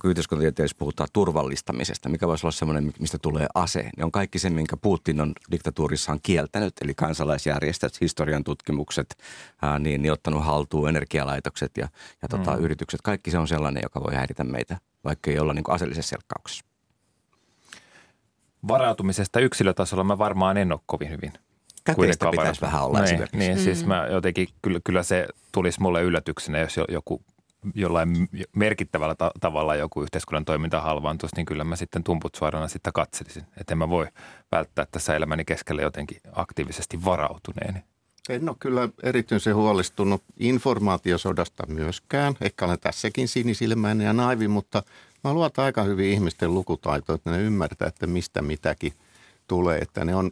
kun 0.01 0.09
yhteiskuntatieteessä 0.09 0.75
puhutaan 0.79 1.09
turvallistamisesta, 1.13 2.09
mikä 2.09 2.27
voisi 2.27 2.45
olla 2.45 2.51
semmoinen, 2.51 2.93
mistä 2.99 3.17
tulee 3.21 3.47
ase, 3.55 3.83
niin 3.83 4.05
on 4.05 4.11
kaikki 4.11 4.39
se, 4.39 4.49
minkä 4.49 4.77
Putin 4.77 5.21
on 5.21 5.33
diktatuurissaan 5.51 6.19
kieltänyt, 6.23 6.73
eli 6.81 6.93
kansalaisjärjestöt, 6.93 8.01
historian 8.01 8.43
tutkimukset, 8.43 9.17
ää, 9.61 9.79
niin, 9.79 10.01
niin 10.01 10.11
ottanut 10.11 10.45
haltuun 10.45 10.89
energialaitokset 10.89 11.77
ja, 11.77 11.87
ja 12.21 12.27
tota, 12.27 12.55
mm. 12.55 12.63
yritykset. 12.63 13.01
Kaikki 13.01 13.31
se 13.31 13.37
on 13.37 13.47
sellainen, 13.47 13.83
joka 13.83 14.03
voi 14.03 14.15
häiritä 14.15 14.43
meitä, 14.43 14.77
vaikka 15.03 15.31
ei 15.31 15.39
olla 15.39 15.53
niin 15.53 15.63
aseellisessa 15.67 16.09
selkkauksessa. 16.09 16.65
varautumisesta 18.67 19.39
yksilötasolla 19.39 20.03
mä 20.03 20.17
varmaan 20.17 20.57
en 20.57 20.71
ole 20.71 20.79
kovin 20.85 21.09
hyvin. 21.09 21.33
Käteistä 21.83 22.31
pitäisi 22.31 22.61
vähän 22.61 22.83
olla 22.83 22.99
niin, 22.99 23.05
esimerkiksi. 23.05 23.37
Niin, 23.37 23.59
siis 23.59 23.85
mä 23.85 24.07
jotenkin, 24.11 24.47
kyllä, 24.61 24.79
kyllä 24.83 25.03
se 25.03 25.27
tulisi 25.51 25.81
mulle 25.81 26.03
yllätyksenä, 26.03 26.59
jos 26.59 26.77
jo- 26.77 26.85
joku 26.89 27.21
jollain 27.75 28.29
merkittävällä 28.55 29.15
ta- 29.15 29.31
tavalla 29.39 29.75
joku 29.75 30.01
yhteiskunnan 30.01 30.45
toiminta 30.45 30.81
halvaantuisi, 30.81 31.35
niin 31.35 31.45
kyllä 31.45 31.63
mä 31.63 31.75
sitten 31.75 32.03
tumput 32.03 32.35
suorana 32.35 32.67
sitä 32.67 32.91
katselisin. 32.91 33.43
Että 33.57 33.73
en 33.73 33.77
mä 33.77 33.89
voi 33.89 34.07
välttää 34.51 34.87
tässä 34.91 35.15
elämäni 35.15 35.45
keskellä 35.45 35.81
jotenkin 35.81 36.17
aktiivisesti 36.31 37.05
varautuneeni. 37.05 37.83
En 38.29 38.49
ole 38.49 38.57
kyllä 38.59 38.89
erityisen 39.03 39.55
huolestunut 39.55 40.23
informaatiosodasta 40.39 41.63
myöskään. 41.67 42.33
Ehkä 42.41 42.65
olen 42.65 42.79
tässäkin 42.79 43.27
sinisilmäinen 43.27 44.05
ja 44.05 44.13
naivi, 44.13 44.47
mutta 44.47 44.83
mä 45.23 45.33
luotan 45.33 45.65
aika 45.65 45.83
hyvin 45.83 46.11
ihmisten 46.11 46.53
lukutaitoa, 46.53 47.15
että 47.15 47.31
ne 47.31 47.41
ymmärtää, 47.41 47.87
että 47.87 48.07
mistä 48.07 48.41
mitäkin 48.41 48.93
tulee. 49.47 49.79
Että 49.79 50.05
ne 50.05 50.15
on, 50.15 50.31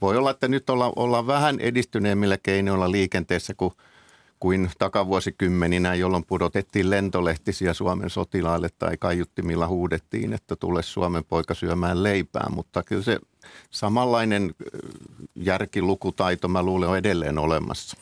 voi 0.00 0.16
olla, 0.16 0.30
että 0.30 0.48
nyt 0.48 0.70
olla, 0.70 0.92
ollaan 0.96 1.26
vähän 1.26 1.60
edistyneemmillä 1.60 2.38
keinoilla 2.42 2.90
liikenteessä 2.90 3.54
kuin, 3.54 3.74
kuin 4.40 4.70
takavuosikymmeninä, 4.78 5.94
jolloin 5.94 6.24
pudotettiin 6.26 6.90
lentolehtisiä 6.90 7.74
Suomen 7.74 8.10
sotilaille 8.10 8.68
tai 8.78 8.96
kaiuttimilla 8.96 9.66
huudettiin, 9.66 10.32
että 10.32 10.56
tule 10.56 10.82
Suomen 10.82 11.24
poika 11.24 11.54
syömään 11.54 12.02
leipää. 12.02 12.46
Mutta 12.50 12.82
kyllä 12.82 13.02
se 13.02 13.18
samanlainen 13.70 14.54
järkilukutaito, 15.34 16.48
mä 16.48 16.62
luulen, 16.62 16.88
on 16.88 16.98
edelleen 16.98 17.38
olemassa. 17.38 17.96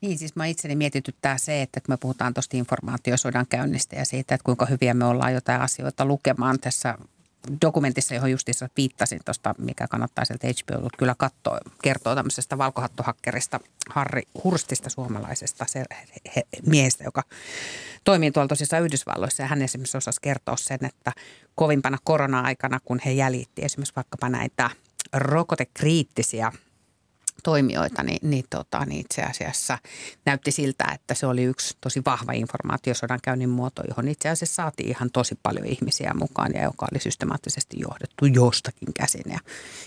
Niin, 0.00 0.18
siis 0.18 0.36
mä 0.36 0.46
itseni 0.46 0.76
mietityttää 0.76 1.38
se, 1.38 1.62
että 1.62 1.80
kun 1.80 1.92
me 1.92 1.96
puhutaan 1.96 2.34
tuosta 2.34 2.56
informaatiosodan 2.56 3.46
käynnistä 3.48 3.96
ja 3.96 4.04
siitä, 4.04 4.34
että 4.34 4.44
kuinka 4.44 4.66
hyviä 4.66 4.94
me 4.94 5.04
ollaan 5.04 5.34
jotain 5.34 5.60
asioita 5.60 6.04
lukemaan 6.04 6.58
tässä 6.60 6.98
dokumentissa, 7.62 8.14
johon 8.14 8.30
justiinsa 8.30 8.68
viittasin 8.76 9.20
tuosta, 9.24 9.54
mikä 9.58 9.88
kannattaa 9.88 10.24
sieltä 10.24 10.46
HBO 10.46 10.88
kyllä 10.98 11.14
katsoa, 11.18 11.58
kertoo 11.82 12.14
tämmöisestä 12.14 12.58
valkohattuhakkerista 12.58 13.60
Harri 13.90 14.22
Hurstista, 14.44 14.90
suomalaisesta 14.90 15.64
se, 15.68 15.84
he, 16.36 16.42
miehestä, 16.66 17.04
joka 17.04 17.22
toimii 18.04 18.30
tuolla 18.30 18.48
tosissaan 18.48 18.82
Yhdysvalloissa. 18.82 19.42
Ja 19.42 19.46
hän 19.46 19.62
esimerkiksi 19.62 19.98
osasi 19.98 20.20
kertoa 20.22 20.56
sen, 20.56 20.84
että 20.84 21.12
kovimpana 21.54 21.98
korona-aikana, 22.04 22.80
kun 22.84 23.00
he 23.04 23.12
jäljitti 23.12 23.64
esimerkiksi 23.64 23.96
vaikkapa 23.96 24.28
näitä 24.28 24.70
rokotekriittisiä 25.12 26.52
toimijoita, 27.42 28.02
niin, 28.02 28.30
niin, 28.30 28.44
tota, 28.50 28.84
niin 28.84 29.00
itse 29.00 29.22
asiassa 29.22 29.78
näytti 30.26 30.50
siltä, 30.50 30.84
että 30.94 31.14
se 31.14 31.26
oli 31.26 31.44
yksi 31.44 31.76
tosi 31.80 32.02
vahva 32.06 32.32
informaatiosodan 32.32 33.18
käynnin 33.22 33.48
muoto, 33.48 33.82
johon 33.88 34.08
itse 34.08 34.28
asiassa 34.28 34.54
saatiin 34.54 34.88
ihan 34.88 35.10
tosi 35.12 35.38
paljon 35.42 35.66
ihmisiä 35.66 36.14
mukaan 36.14 36.50
ja 36.54 36.62
joka 36.62 36.86
oli 36.92 37.00
systemaattisesti 37.00 37.76
johdettu 37.80 38.26
jostakin 38.26 38.94
käsin 38.94 39.32
ja, 39.32 39.38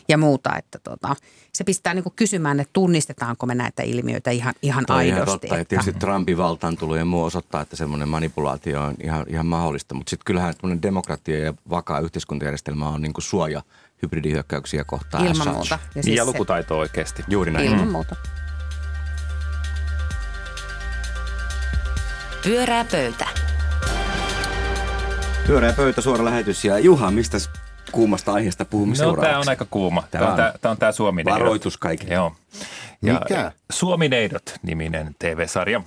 ja 0.08 0.18
muuta. 0.18 0.58
Että 0.58 0.80
tota, 0.84 1.16
se 1.54 1.64
pistää 1.64 1.94
niin 1.94 2.04
kysymään, 2.16 2.60
että 2.60 2.74
tunnistetaanko 2.74 3.46
me 3.46 3.56
näitä 3.56 3.84
ilmiöitä 3.84 4.32
ihan, 4.32 4.54
ihan 4.62 4.86
Toi 4.86 4.96
on 4.96 5.04
ihan 5.04 5.20
aidosti. 5.20 5.48
totta. 5.48 5.58
Ja 5.58 5.66
tietysti 5.66 5.94
Trumpin 5.94 6.38
valtaantulo 6.38 6.96
ja 6.96 7.06
muu 7.06 7.24
osoittaa, 7.24 7.62
että 7.62 7.76
semmoinen 7.76 8.10
manipulaatio 8.10 8.82
on 8.84 8.96
ihan, 9.04 9.26
ihan 9.28 9.46
mahdollista. 9.46 9.96
Mutta 9.96 10.10
sitten 10.10 10.26
kyllähän 10.26 10.54
demokratia 10.82 11.40
ja 11.40 11.54
vakaa 11.70 12.00
yhteiskuntajärjestelmä 12.00 12.90
on 12.90 13.02
niin 13.02 13.14
suoja 13.20 13.62
hybridihyökkäyksiä 14.04 14.84
kohtaan. 14.84 15.24
Ilman 15.24 15.36
such. 15.36 15.54
muuta. 15.54 15.80
Siis 15.94 16.06
siis 16.06 16.18
ja 16.18 16.26
lukutaito 16.26 16.78
oikeasti. 16.78 17.24
Juuri 17.28 17.52
näin. 17.52 17.66
Ilman 17.72 17.88
muuta. 17.88 18.16
Pyörää 22.44 22.86
pöytä. 22.92 23.28
Pyöreä 25.48 25.74
pöytä, 25.74 26.02
suora 26.02 26.26
lähetys. 26.26 26.66
Ja 26.66 26.80
Juha, 26.80 27.12
mistä 27.12 27.38
kuumasta 27.92 28.34
aiheesta 28.34 28.66
puhumme 28.66 28.92
No 28.92 28.96
seuraavaksi? 28.96 29.30
tämä 29.30 29.40
on 29.40 29.50
aika 29.50 29.66
kuuma. 29.70 30.04
Tää 30.12 30.22
Tämä 30.22 30.32
on 30.32 30.38
tämä, 30.38 30.54
tämä, 30.62 30.72
on 30.72 30.78
tämä 30.78 30.92
suomi 30.92 31.26
Varoitus 31.26 31.78
kaikille. 31.78 32.14
Joo. 32.14 32.36
Mikä? 33.02 33.52
Suomineidot-niminen 33.72 35.16
TV-sarja 35.20 35.82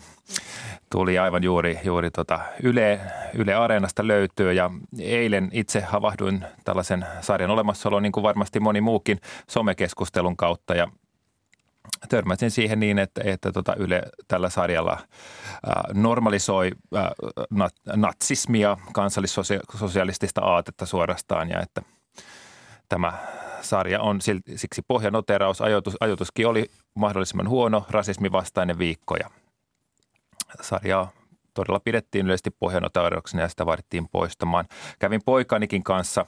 tuli 0.90 1.18
aivan 1.18 1.44
juuri, 1.44 1.78
juuri 1.84 2.10
tota 2.10 2.40
Yle, 2.62 3.00
Yle 3.34 3.54
Areenasta 3.54 4.06
löytyy 4.06 4.52
ja 4.52 4.70
eilen 5.00 5.50
itse 5.52 5.80
havahduin 5.80 6.44
tällaisen 6.64 7.06
sarjan 7.20 7.50
olemassaoloon 7.50 8.02
niin 8.02 8.12
kuin 8.12 8.24
varmasti 8.24 8.60
moni 8.60 8.80
muukin 8.80 9.20
somekeskustelun 9.48 10.36
kautta 10.36 10.74
ja 10.74 10.88
törmäsin 12.08 12.50
siihen 12.50 12.80
niin, 12.80 12.98
että, 12.98 13.20
että 13.24 13.52
tota 13.52 13.74
Yle 13.78 14.02
tällä 14.28 14.50
sarjalla 14.50 14.92
äh, 14.92 15.00
normalisoi 15.94 16.70
äh, 16.96 17.10
nat, 17.50 17.74
natsismia, 17.96 18.76
kansallissosialistista 18.92 20.40
aatetta 20.40 20.86
suorastaan 20.86 21.48
ja 21.50 21.60
että 21.60 21.82
tämä 22.88 23.12
sarja 23.60 24.00
on 24.00 24.20
siksi 24.56 24.82
pohjanoteraus. 24.88 25.60
Ajoitus, 25.60 25.96
ajoituskin 26.00 26.46
oli 26.46 26.70
mahdollisimman 26.94 27.48
huono, 27.48 27.86
rasismivastainen 27.90 28.78
viikko 28.78 29.16
ja 29.16 29.30
sarjaa 30.60 31.10
todella 31.54 31.80
pidettiin 31.80 32.26
yleisesti 32.26 32.50
pohjanotauksena 32.50 33.42
ja 33.42 33.48
sitä 33.48 33.66
vaadittiin 33.66 34.08
poistamaan. 34.08 34.64
Kävin 34.98 35.20
poikanikin 35.24 35.82
kanssa 35.82 36.26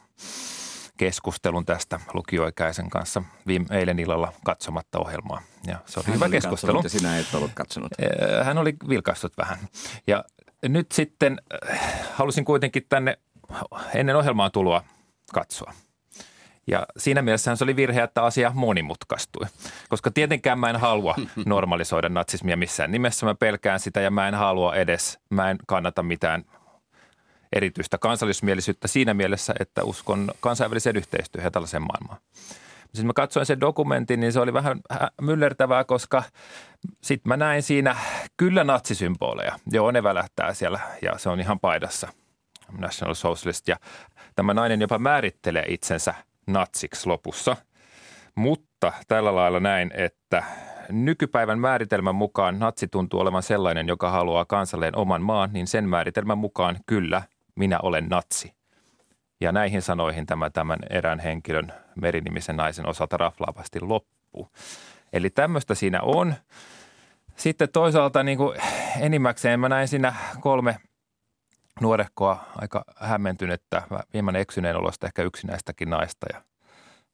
keskustelun 0.97 1.67
tästä 1.67 2.01
lukioikäisen 2.15 2.91
kanssa 2.91 3.23
viime, 3.47 3.67
eilen 3.71 3.99
illalla 3.99 4.33
katsomatta 4.45 4.99
ohjelmaa. 4.99 5.43
Ja 5.67 5.79
se 5.87 6.01
oli 6.01 6.07
Hän 6.07 6.15
hyvä 6.15 6.25
oli 6.25 6.33
keskustelu. 6.33 6.81
Ja 6.83 6.89
sinä 6.89 7.19
et 7.19 7.35
ollut 7.35 7.51
katsonut. 7.55 7.93
Hän 8.45 8.59
oli 8.59 8.77
vilkaissut 8.89 9.33
vähän. 9.39 9.59
Ja 10.07 10.25
nyt 10.63 10.93
sitten 10.93 11.41
äh, 11.71 12.11
halusin 12.13 12.45
kuitenkin 12.45 12.87
tänne 12.89 13.19
ennen 13.95 14.17
ohjelmaa 14.17 14.51
tuloa 14.51 14.85
katsoa. 15.33 15.73
Ja 16.71 16.87
siinä 16.97 17.23
mielessä 17.23 17.57
se 17.57 17.65
oli 17.65 17.77
virhe, 17.77 18.03
että 18.03 18.23
asia 18.23 18.53
monimutkaistui. 18.55 19.47
Koska 19.89 20.11
tietenkään 20.11 20.59
mä 20.59 20.71
en 20.71 20.77
halua 20.77 21.15
normalisoida 21.47 22.09
natsismia 22.09 22.57
missään 22.57 22.91
nimessä. 22.91 23.27
Mä 23.27 23.35
pelkään 23.35 23.81
sitä 23.81 24.01
ja 24.01 24.11
mä 24.11 24.29
en 24.29 24.35
halua 24.35 24.75
edes, 24.75 25.19
mä 25.31 25.51
en 25.51 25.59
kannata 25.67 26.03
mitään 26.03 26.45
erityistä 27.53 27.99
kansallismielisyyttä 27.99 28.89
siinä 28.89 29.15
mielessä, 29.15 29.55
että 29.61 29.85
uskon 29.85 30.31
kansainväliseen 30.41 30.97
yhteistyöhön 30.97 31.47
ja 31.47 31.51
tällaiseen 31.51 31.83
maailmaan. 31.83 32.21
Sitten 32.85 33.07
mä 33.07 33.13
katsoin 33.13 33.47
sen 33.47 33.61
dokumentin, 33.61 34.21
niin 34.21 34.33
se 34.33 34.41
oli 34.41 34.53
vähän 34.53 34.81
hä- 34.91 35.11
myllertävää, 35.21 35.85
koska 35.85 36.23
sitten 37.03 37.29
mä 37.29 37.37
näin 37.37 37.63
siinä 37.63 37.97
kyllä 38.37 38.65
natsisymboleja. 38.65 39.59
Joo, 39.71 39.91
ne 39.91 40.03
välähtää 40.03 40.55
siellä 40.55 40.81
ja 41.03 41.19
se 41.19 41.29
on 41.29 41.41
ihan 41.41 41.61
paidassa. 41.61 42.09
National 42.79 43.15
Socialist. 43.15 43.69
Ja 43.69 43.77
tämä 44.35 44.55
nainen 44.55 44.81
jopa 44.81 44.99
määrittelee 44.99 45.65
itsensä 45.69 46.15
natsiksi 46.49 47.09
lopussa. 47.09 47.57
Mutta 48.35 48.93
tällä 49.09 49.35
lailla 49.35 49.61
näin, 49.61 49.91
että 49.95 50.43
nykypäivän 50.89 51.59
määritelmän 51.59 52.15
mukaan 52.15 52.59
natsi 52.59 52.89
tuntuu 52.89 53.21
olevan 53.21 53.43
sellainen, 53.43 53.89
joka 53.89 54.11
haluaa 54.11 54.45
kansalleen 54.45 54.97
oman 54.97 55.23
maan, 55.23 55.51
niin 55.53 55.67
sen 55.67 55.89
määritelmän 55.89 56.39
mukaan 56.39 56.77
kyllä, 56.87 57.23
minä 57.55 57.79
olen 57.83 58.09
natsi. 58.09 58.53
Ja 59.41 59.53
näihin 59.53 59.83
sanoihin 59.83 60.27
tämä 60.27 60.51
tämän 60.51 60.79
erään 60.91 61.19
henkilön 61.19 61.73
merinimisen 62.01 62.57
naisen 62.57 62.87
osalta 62.89 63.17
raflaavasti 63.17 63.81
loppuu. 63.81 64.49
Eli 65.13 65.31
tämmöistä 65.31 65.75
siinä 65.75 66.01
on. 66.03 66.35
Sitten 67.37 67.69
toisaalta 67.73 68.23
niin 68.23 68.39
kuin 68.39 68.59
enimmäkseen 69.01 69.61
mä 69.61 69.69
näin 69.69 69.89
siinä 69.89 70.15
kolme 70.41 70.77
nuorehkoa 71.81 72.45
aika 72.57 72.85
hämmentynyttä, 72.97 73.83
hieman 74.15 74.37
eksyneen 74.37 74.77
olosta 74.77 75.07
ehkä 75.07 75.23
yksinäistäkin 75.23 75.91
naista 75.91 76.27
ja 76.33 76.43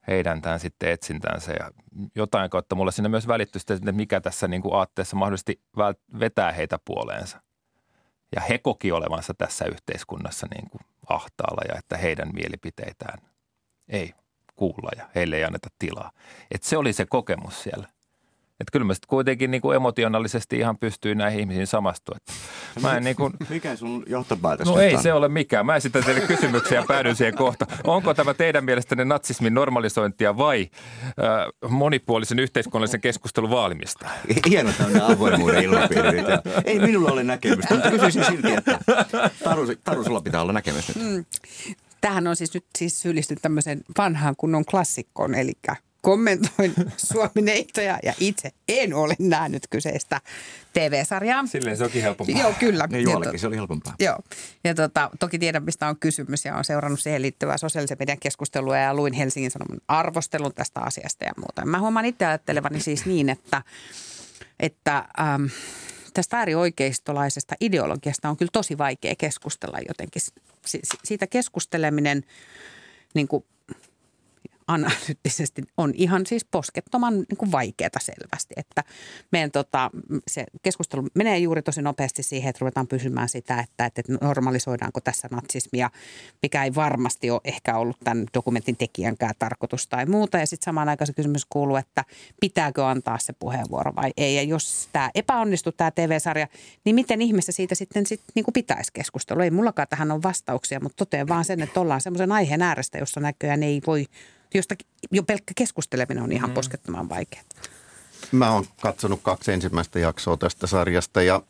heidän 0.07 0.43
tämän 0.43 0.61
sitten 0.61 0.91
etsintänsä 0.91 1.53
ja 1.53 1.71
jotain 2.15 2.51
kautta 2.51 2.75
mulle 2.75 2.93
siinä 2.93 3.09
myös 3.09 3.29
välittyi 3.29 3.61
sitten, 3.61 3.77
että 3.77 3.93
mikä 3.93 4.21
tässä 4.21 4.49
niin 4.49 4.63
kuin 4.63 4.75
aatteessa 4.75 5.17
mahdollisesti 5.17 5.61
vetää 6.21 6.53
heitä 6.53 6.79
puoleensa. 6.85 7.41
Ja 8.35 8.41
he 8.41 8.59
koki 8.59 8.93
olevansa 8.93 9.35
tässä 9.35 9.65
yhteiskunnassa 9.65 10.47
niin 10.55 10.71
kuin 10.71 10.81
ahtaalla 11.09 11.63
ja 11.69 11.79
että 11.79 11.97
heidän 11.97 12.31
mielipiteitään 12.35 13.19
ei 13.89 14.15
kuulla 14.57 14.91
ja 14.97 15.09
heille 15.15 15.37
ei 15.37 15.45
anneta 15.45 15.69
tilaa. 15.79 16.11
Että 16.51 16.69
se 16.69 16.77
oli 16.77 16.93
se 16.93 17.07
kokemus 17.07 17.63
siellä. 17.63 17.89
Että 18.65 18.73
kyllä 18.73 18.85
mä 18.87 18.95
sitten 18.95 19.09
kuitenkin 19.09 19.51
niin 19.51 19.61
kuin 19.61 19.77
emotionaalisesti 19.77 20.59
ihan 20.59 20.79
pystyy 20.79 21.15
näihin 21.15 21.41
ihmisiin 21.41 21.67
samastua. 21.67 22.17
Mä 22.83 22.97
en 22.97 23.05
niin 23.05 23.17
kuin, 23.17 23.33
Mikä 23.49 23.77
sun 23.77 24.03
johtopäätös 24.07 24.67
No 24.69 24.79
ei 24.79 24.95
on? 24.95 25.03
se 25.03 25.13
ole 25.13 25.29
mikään. 25.29 25.67
Mä 25.67 25.77
esitän 25.77 26.05
teille 26.05 26.21
kysymyksiä 26.21 26.79
ja 26.79 26.85
päädyn 26.89 27.17
siihen 27.17 27.35
kohta. 27.35 27.67
Onko 27.85 28.15
tämä 28.15 28.35
teidän 28.35 28.65
mielestänne 28.65 29.05
natsismin 29.05 29.55
normalisointia 29.55 30.37
vai 30.37 30.69
äh, 31.07 31.71
monipuolisen 31.71 32.39
yhteiskunnallisen 32.39 33.01
keskustelun 33.01 33.51
vaalimista? 33.51 34.09
Hieno 34.49 34.73
tämmöinen 34.79 35.03
avoimuuden 35.03 35.65
ilmapiiri. 35.65 36.19
Ei 36.65 36.79
minulla 36.79 37.13
ole 37.13 37.25
näkemystä, 37.25 37.75
mutta 37.75 37.91
kysyisin 37.91 38.25
silti, 38.25 38.53
että 38.53 38.79
Taru, 39.45 39.67
Taru 39.85 40.05
sulla 40.05 40.21
pitää 40.21 40.43
olla 40.43 40.53
näkemys 40.53 40.97
nyt. 40.97 41.27
Tähän 42.01 42.27
on 42.27 42.37
siis 42.37 42.55
nyt 42.55 42.65
siis 42.79 43.03
syyllistynyt 43.03 43.43
tämmöisen 43.43 43.81
vanhaan 43.99 44.35
kunnon 44.37 44.65
klassikkoon, 44.65 45.35
eli 45.35 45.53
kommentoin 46.05 46.75
Suomi-neitoja 47.13 47.99
ja 48.03 48.15
itse 48.21 48.51
en 48.69 48.95
ole 48.95 49.15
nähnyt 49.19 49.67
kyseistä 49.71 50.21
TV-sarjaa. 50.73 51.47
Silleen 51.47 51.77
se 51.77 51.85
onkin 51.85 52.03
helpompaa. 52.03 52.41
Joo, 52.41 52.53
kyllä. 52.59 52.89
Ja 52.91 52.99
Juollekin 52.99 53.41
se 53.41 53.47
oli 53.47 53.57
helpompaa. 53.57 53.95
Joo, 53.99 54.19
ja 54.65 54.75
tota, 54.75 55.11
toki 55.21 55.39
tiedän, 55.39 55.65
mistä 55.65 55.89
on 55.89 55.99
kysymys 55.99 56.45
ja 56.45 56.57
on 56.57 56.65
seurannut 56.65 57.01
siihen 57.01 57.23
liittyvää 57.23 57.59
sosiaalisen 57.59 57.97
median 58.01 58.19
keskustelua 58.19 58.79
ja 58.79 58.95
luin 58.95 59.13
Helsingin 59.13 59.51
Sanoman 59.51 59.81
arvostelun 59.89 60.55
tästä 60.55 60.81
asiasta 60.81 61.25
ja 61.25 61.33
muuta. 61.37 61.67
Mä 61.67 61.81
huomaan 61.81 62.05
itse 62.05 62.27
ajattelevani 62.27 62.81
siis 62.81 63.07
niin, 63.07 63.29
että, 63.29 63.63
että 64.61 65.09
ähm, 65.21 65.45
tästä 66.15 66.39
äärioikeistolaisesta 66.39 67.55
ideologiasta 67.61 68.29
on 68.29 68.37
kyllä 68.37 68.51
tosi 68.53 68.79
vaikea 68.79 69.15
keskustella 69.19 69.79
jotenkin. 69.89 70.23
Si- 70.67 70.81
siitä 71.05 71.27
keskusteleminen 71.27 72.25
niin 73.15 73.29
kuin 73.29 73.45
analyyttisesti 74.67 75.63
on 75.77 75.93
ihan 75.95 76.27
siis 76.27 76.45
poskettoman 76.45 77.15
niin 77.15 77.39
kuin 77.39 77.53
vaikeaa 77.53 78.01
selvästi. 78.01 78.55
Että 78.57 78.85
meidän 79.33 79.51
tota, 79.51 79.91
se 80.29 80.45
keskustelu 80.63 81.07
menee 81.15 81.39
juuri 81.39 81.63
tosi 81.63 81.83
nopeasti 81.83 82.23
siihen, 82.23 82.51
että 82.51 82.61
ruvetaan 82.61 82.87
pysymään 82.87 83.29
sitä, 83.29 83.61
että, 83.61 83.87
että 83.87 84.03
normalisoidaanko 84.21 85.01
tässä 85.01 85.29
natsismia, 85.31 85.91
mikä 86.43 86.65
ei 86.65 86.75
varmasti 86.75 87.31
ole 87.31 87.41
ehkä 87.45 87.77
ollut 87.77 87.97
tämän 88.05 88.27
dokumentin 88.35 88.77
tekijänkään 88.77 89.35
tarkoitus 89.39 89.87
tai 89.87 90.07
muuta. 90.07 90.39
Ja 90.39 90.47
sitten 90.47 90.65
samaan 90.65 90.89
aikaan 90.89 91.07
se 91.07 91.13
kysymys 91.13 91.47
kuuluu, 91.49 91.77
että 91.77 92.05
pitääkö 92.41 92.87
antaa 92.87 93.19
se 93.19 93.33
puheenvuoro 93.33 93.93
vai 93.97 94.11
ei. 94.17 94.37
Ja 94.37 94.43
jos 94.43 94.89
tämä 94.93 95.11
epäonnistuu, 95.15 95.73
tämä 95.73 95.91
TV-sarja, 95.91 96.49
niin 96.85 96.95
miten 96.95 97.23
ihmeessä 97.23 97.53
siitä 97.53 97.75
sitten 97.75 98.07
sit, 98.07 98.21
niin 98.35 98.45
kuin 98.45 98.53
pitäisi 98.53 98.91
keskustella? 98.93 99.45
Ei 99.45 99.51
mullakaan 99.51 99.89
tähän 99.89 100.11
ole 100.11 100.23
vastauksia, 100.23 100.81
mutta 100.81 100.97
totean 100.97 101.29
vaan 101.29 101.45
sen, 101.45 101.63
että 101.63 101.81
ollaan 101.81 102.01
semmoisen 102.01 102.33
aiheen 102.33 102.63
äärestä, 102.63 102.99
jossa 102.99 103.21
näköjään 103.21 103.63
ei 103.63 103.81
voi 103.87 104.07
josta 104.59 104.75
jo 105.11 105.23
pelkkä 105.23 105.53
keskusteleminen 105.57 106.25
on 106.25 106.33
ihan 106.33 106.51
mm. 106.51 106.55
poskettoman 106.55 107.09
vaikeaa. 107.09 107.45
Mä 108.33 108.53
oon 108.53 108.65
katsonut 108.81 109.21
kaksi 109.23 109.53
ensimmäistä 109.53 109.99
jaksoa 109.99 110.37
tästä 110.37 110.67
sarjasta 110.67 111.23
ja 111.23 111.43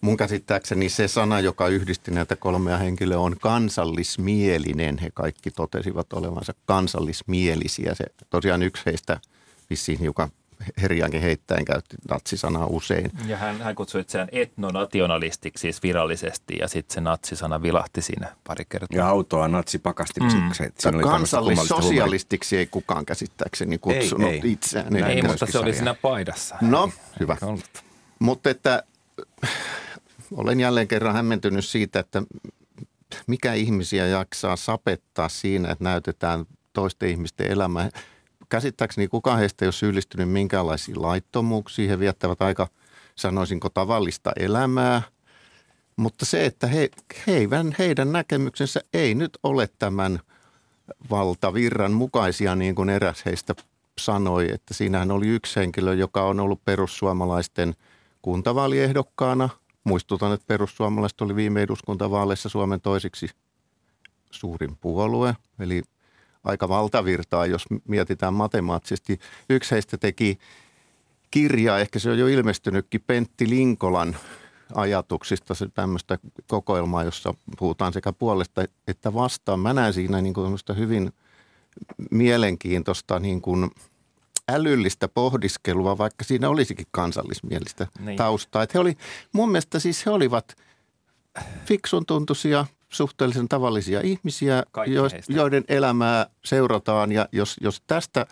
mun 0.00 0.16
käsittääkseni 0.16 0.88
se 0.88 1.08
sana, 1.08 1.40
joka 1.40 1.68
yhdisti 1.68 2.10
näitä 2.10 2.36
kolmea 2.36 2.76
henkilöä 2.76 3.18
on 3.18 3.36
kansallismielinen. 3.40 4.98
He 4.98 5.10
kaikki 5.14 5.50
totesivat 5.50 6.12
olevansa 6.12 6.54
kansallismielisiä. 6.66 7.94
Se 7.94 8.04
tosiaan 8.30 8.62
yksi 8.62 8.82
heistä 8.86 9.20
vissiin 9.70 9.98
hiukan 9.98 10.30
herjaankin 10.82 11.22
heittäen 11.22 11.64
käytti 11.64 11.96
natsisanaa 12.10 12.66
usein. 12.66 13.10
Ja 13.26 13.36
hän, 13.36 13.62
hän 13.62 13.74
kutsui 13.74 14.00
itseään 14.00 14.28
etnonationalistiksi 14.32 15.60
siis 15.60 15.82
virallisesti 15.82 16.56
ja 16.60 16.68
sitten 16.68 16.94
se 16.94 17.00
natsisana 17.00 17.62
vilahti 17.62 18.02
siinä 18.02 18.36
pari 18.46 18.64
kertaa. 18.68 18.98
Ja 18.98 19.08
autoa 19.08 19.48
natsipakastimiksi. 19.48 20.36
Mm. 20.36 21.00
Kansallissosialistiksi 21.02 22.56
ei 22.56 22.66
kukaan 22.66 23.06
käsittääkseni 23.06 23.78
kutsunut 23.78 24.28
ei, 24.28 24.40
ei. 24.44 24.52
itseään. 24.52 24.96
Ei, 24.96 25.22
mutta 25.22 25.46
se 25.46 25.58
oli 25.58 25.74
siinä 25.74 25.94
paidassa. 25.94 26.56
No, 26.60 26.90
hyvä. 27.20 27.36
Mutta 28.18 28.50
että 28.50 28.82
olen 30.32 30.60
jälleen 30.60 30.88
kerran 30.88 31.14
hämmentynyt 31.14 31.64
siitä, 31.64 31.98
että 31.98 32.22
mikä 33.26 33.52
ihmisiä 33.52 34.06
jaksaa 34.06 34.56
sapettaa 34.56 35.28
siinä, 35.28 35.70
että 35.70 35.84
näytetään 35.84 36.44
toisten 36.72 37.08
ihmisten 37.08 37.50
elämää 37.50 37.90
käsittääkseni 38.54 39.08
kukaan 39.08 39.38
heistä 39.38 39.64
ei 39.64 39.66
ole 39.66 39.72
syyllistynyt 39.72 40.30
minkäänlaisiin 40.30 41.02
laittomuuksiin. 41.02 41.90
He 41.90 41.98
viettävät 41.98 42.42
aika, 42.42 42.68
sanoisinko, 43.16 43.68
tavallista 43.68 44.32
elämää. 44.36 45.02
Mutta 45.96 46.24
se, 46.24 46.44
että 46.44 46.66
he, 46.66 46.88
heidän, 47.26 47.74
heidän 47.78 48.12
näkemyksensä 48.12 48.80
ei 48.92 49.14
nyt 49.14 49.38
ole 49.42 49.68
tämän 49.78 50.20
valtavirran 51.10 51.92
mukaisia, 51.92 52.54
niin 52.54 52.74
kuin 52.74 52.90
eräs 52.90 53.24
heistä 53.24 53.54
sanoi, 53.98 54.52
että 54.52 54.74
siinähän 54.74 55.10
oli 55.10 55.28
yksi 55.28 55.60
henkilö, 55.60 55.94
joka 55.94 56.24
on 56.24 56.40
ollut 56.40 56.64
perussuomalaisten 56.64 57.74
kuntavaaliehdokkaana. 58.22 59.48
Muistutan, 59.84 60.32
että 60.32 60.46
perussuomalaiset 60.46 61.20
oli 61.20 61.36
viime 61.36 61.62
eduskuntavaaleissa 61.62 62.48
Suomen 62.48 62.80
toisiksi 62.80 63.28
suurin 64.30 64.76
puolue, 64.76 65.36
eli 65.58 65.82
aika 66.44 66.68
valtavirtaa, 66.68 67.46
jos 67.46 67.64
mietitään 67.88 68.34
matemaattisesti. 68.34 69.18
Yksi 69.50 69.70
heistä 69.70 69.96
teki 69.96 70.38
kirjaa, 71.30 71.78
ehkä 71.78 71.98
se 71.98 72.10
on 72.10 72.18
jo 72.18 72.26
ilmestynytkin, 72.26 73.04
Pentti 73.06 73.50
Linkolan 73.50 74.16
ajatuksista, 74.74 75.54
se 75.54 75.68
tämmöistä 75.68 76.18
kokoelmaa, 76.46 77.04
jossa 77.04 77.34
puhutaan 77.58 77.92
sekä 77.92 78.12
puolesta 78.12 78.64
että 78.88 79.14
vastaan. 79.14 79.60
Mä 79.60 79.72
näen 79.72 79.92
siinä 79.92 80.20
niin 80.20 80.34
kuin 80.34 80.58
hyvin 80.76 81.12
mielenkiintoista 82.10 83.18
niin 83.18 83.40
kuin 83.40 83.70
älyllistä 84.48 85.08
pohdiskelua, 85.08 85.98
vaikka 85.98 86.24
siinä 86.24 86.48
olisikin 86.48 86.86
kansallismielistä 86.90 87.86
niin. 88.00 88.16
taustaa. 88.16 88.62
Että 88.62 88.78
he 88.78 88.80
oli, 88.80 88.96
mun 89.32 89.50
mielestä 89.50 89.78
siis 89.78 90.06
he 90.06 90.10
olivat 90.10 90.56
fiksun 91.64 92.06
tuntuisia, 92.06 92.66
suhteellisen 92.94 93.48
tavallisia 93.48 94.00
ihmisiä, 94.00 94.62
jo, 94.86 95.02
joiden 95.28 95.64
elämää 95.68 96.26
seurataan. 96.44 97.12
Ja 97.12 97.28
jos, 97.32 97.56
jos 97.60 97.82
tästä 97.86 98.26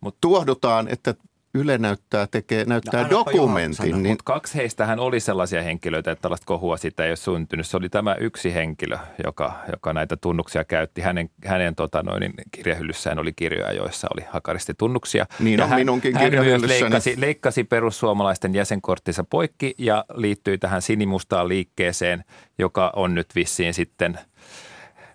Mut, 0.00 0.16
tuohdutaan, 0.20 0.88
että 0.88 1.14
Yle 1.56 1.78
näyttää, 1.78 2.26
tekee, 2.30 2.64
näyttää 2.64 3.02
no, 3.02 3.10
dokumentin. 3.10 4.02
Niin... 4.02 4.06
Mutta 4.06 4.22
kaksi 4.24 4.54
heistähän 4.54 4.98
oli 5.00 5.20
sellaisia 5.20 5.62
henkilöitä, 5.62 6.10
että 6.10 6.22
tällaista 6.22 6.46
kohua 6.46 6.76
siitä 6.76 7.04
ei 7.04 7.10
ole 7.10 7.16
syntynyt. 7.16 7.66
Se 7.66 7.76
oli 7.76 7.88
tämä 7.88 8.14
yksi 8.14 8.54
henkilö, 8.54 8.98
joka, 9.24 9.52
joka 9.72 9.92
näitä 9.92 10.16
tunnuksia 10.16 10.64
käytti. 10.64 11.00
Hänen, 11.00 11.30
hänen 11.44 11.74
tota 11.74 12.02
noin, 12.02 12.20
niin 12.20 12.32
kirjahyllyssään 12.52 13.18
oli 13.18 13.32
kirjoja, 13.32 13.72
joissa 13.72 14.08
oli 14.14 14.24
hakaristitunnuksia. 14.30 15.26
Niin 15.40 15.58
ja 15.58 15.64
on 15.64 15.70
hän, 15.70 15.80
minunkin 15.80 16.16
hän 16.16 16.32
leikkasi, 16.68 17.20
leikkasi 17.20 17.64
perussuomalaisten 17.64 18.54
jäsenkorttinsa 18.54 19.24
poikki 19.24 19.74
ja 19.78 20.04
liittyi 20.14 20.58
tähän 20.58 20.82
sinimustaan 20.82 21.48
liikkeeseen, 21.48 22.24
joka 22.58 22.92
on 22.96 23.14
nyt 23.14 23.26
vissiin 23.34 23.74
sitten– 23.74 24.18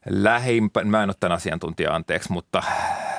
lähimpä, 0.09 0.83
mä 0.83 1.03
en 1.03 1.09
ole 1.09 1.15
tämän 1.19 1.35
asiantuntija 1.35 1.95
anteeksi, 1.95 2.31
mutta 2.31 2.63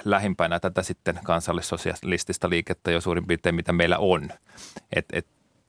lähimpänä 0.05 0.61
tätä 0.61 0.83
sitten 0.83 1.21
kansallissosialistista 1.25 2.51
liikettä 2.51 2.91
jo 2.91 3.01
suurin 3.01 3.27
piirtein, 3.27 3.55
mitä 3.55 3.73
meillä 3.73 3.99
on. 3.99 4.29
Et, 4.97 5.07
et 5.13 5.27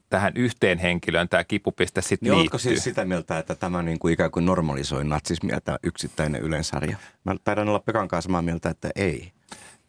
tähän 0.10 0.34
yhteen 0.36 0.78
henkilöön 0.78 1.30
tämä 1.30 1.44
kipupiste 1.44 2.02
sitten 2.02 2.30
niin 2.30 2.40
liittyy. 2.40 2.60
siis 2.60 2.84
sitä 2.84 3.06
mieltä, 3.06 3.38
että 3.38 3.56
tämä 3.56 3.84
niin 3.84 4.00
kuin 4.00 4.14
ikään 4.14 4.32
kuin 4.32 4.46
normalisoi 4.46 5.04
natsismia, 5.04 5.62
tämä 5.62 5.78
yksittäinen 5.84 6.42
ylensarja? 6.42 6.98
Mä 7.24 7.36
taidan 7.44 7.70
olla 7.70 7.80
Pekan 7.80 8.08
kanssa 8.08 8.28
samaa 8.28 8.42
mieltä, 8.42 8.70
että 8.70 8.90
ei. 8.96 9.32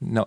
No 0.00 0.26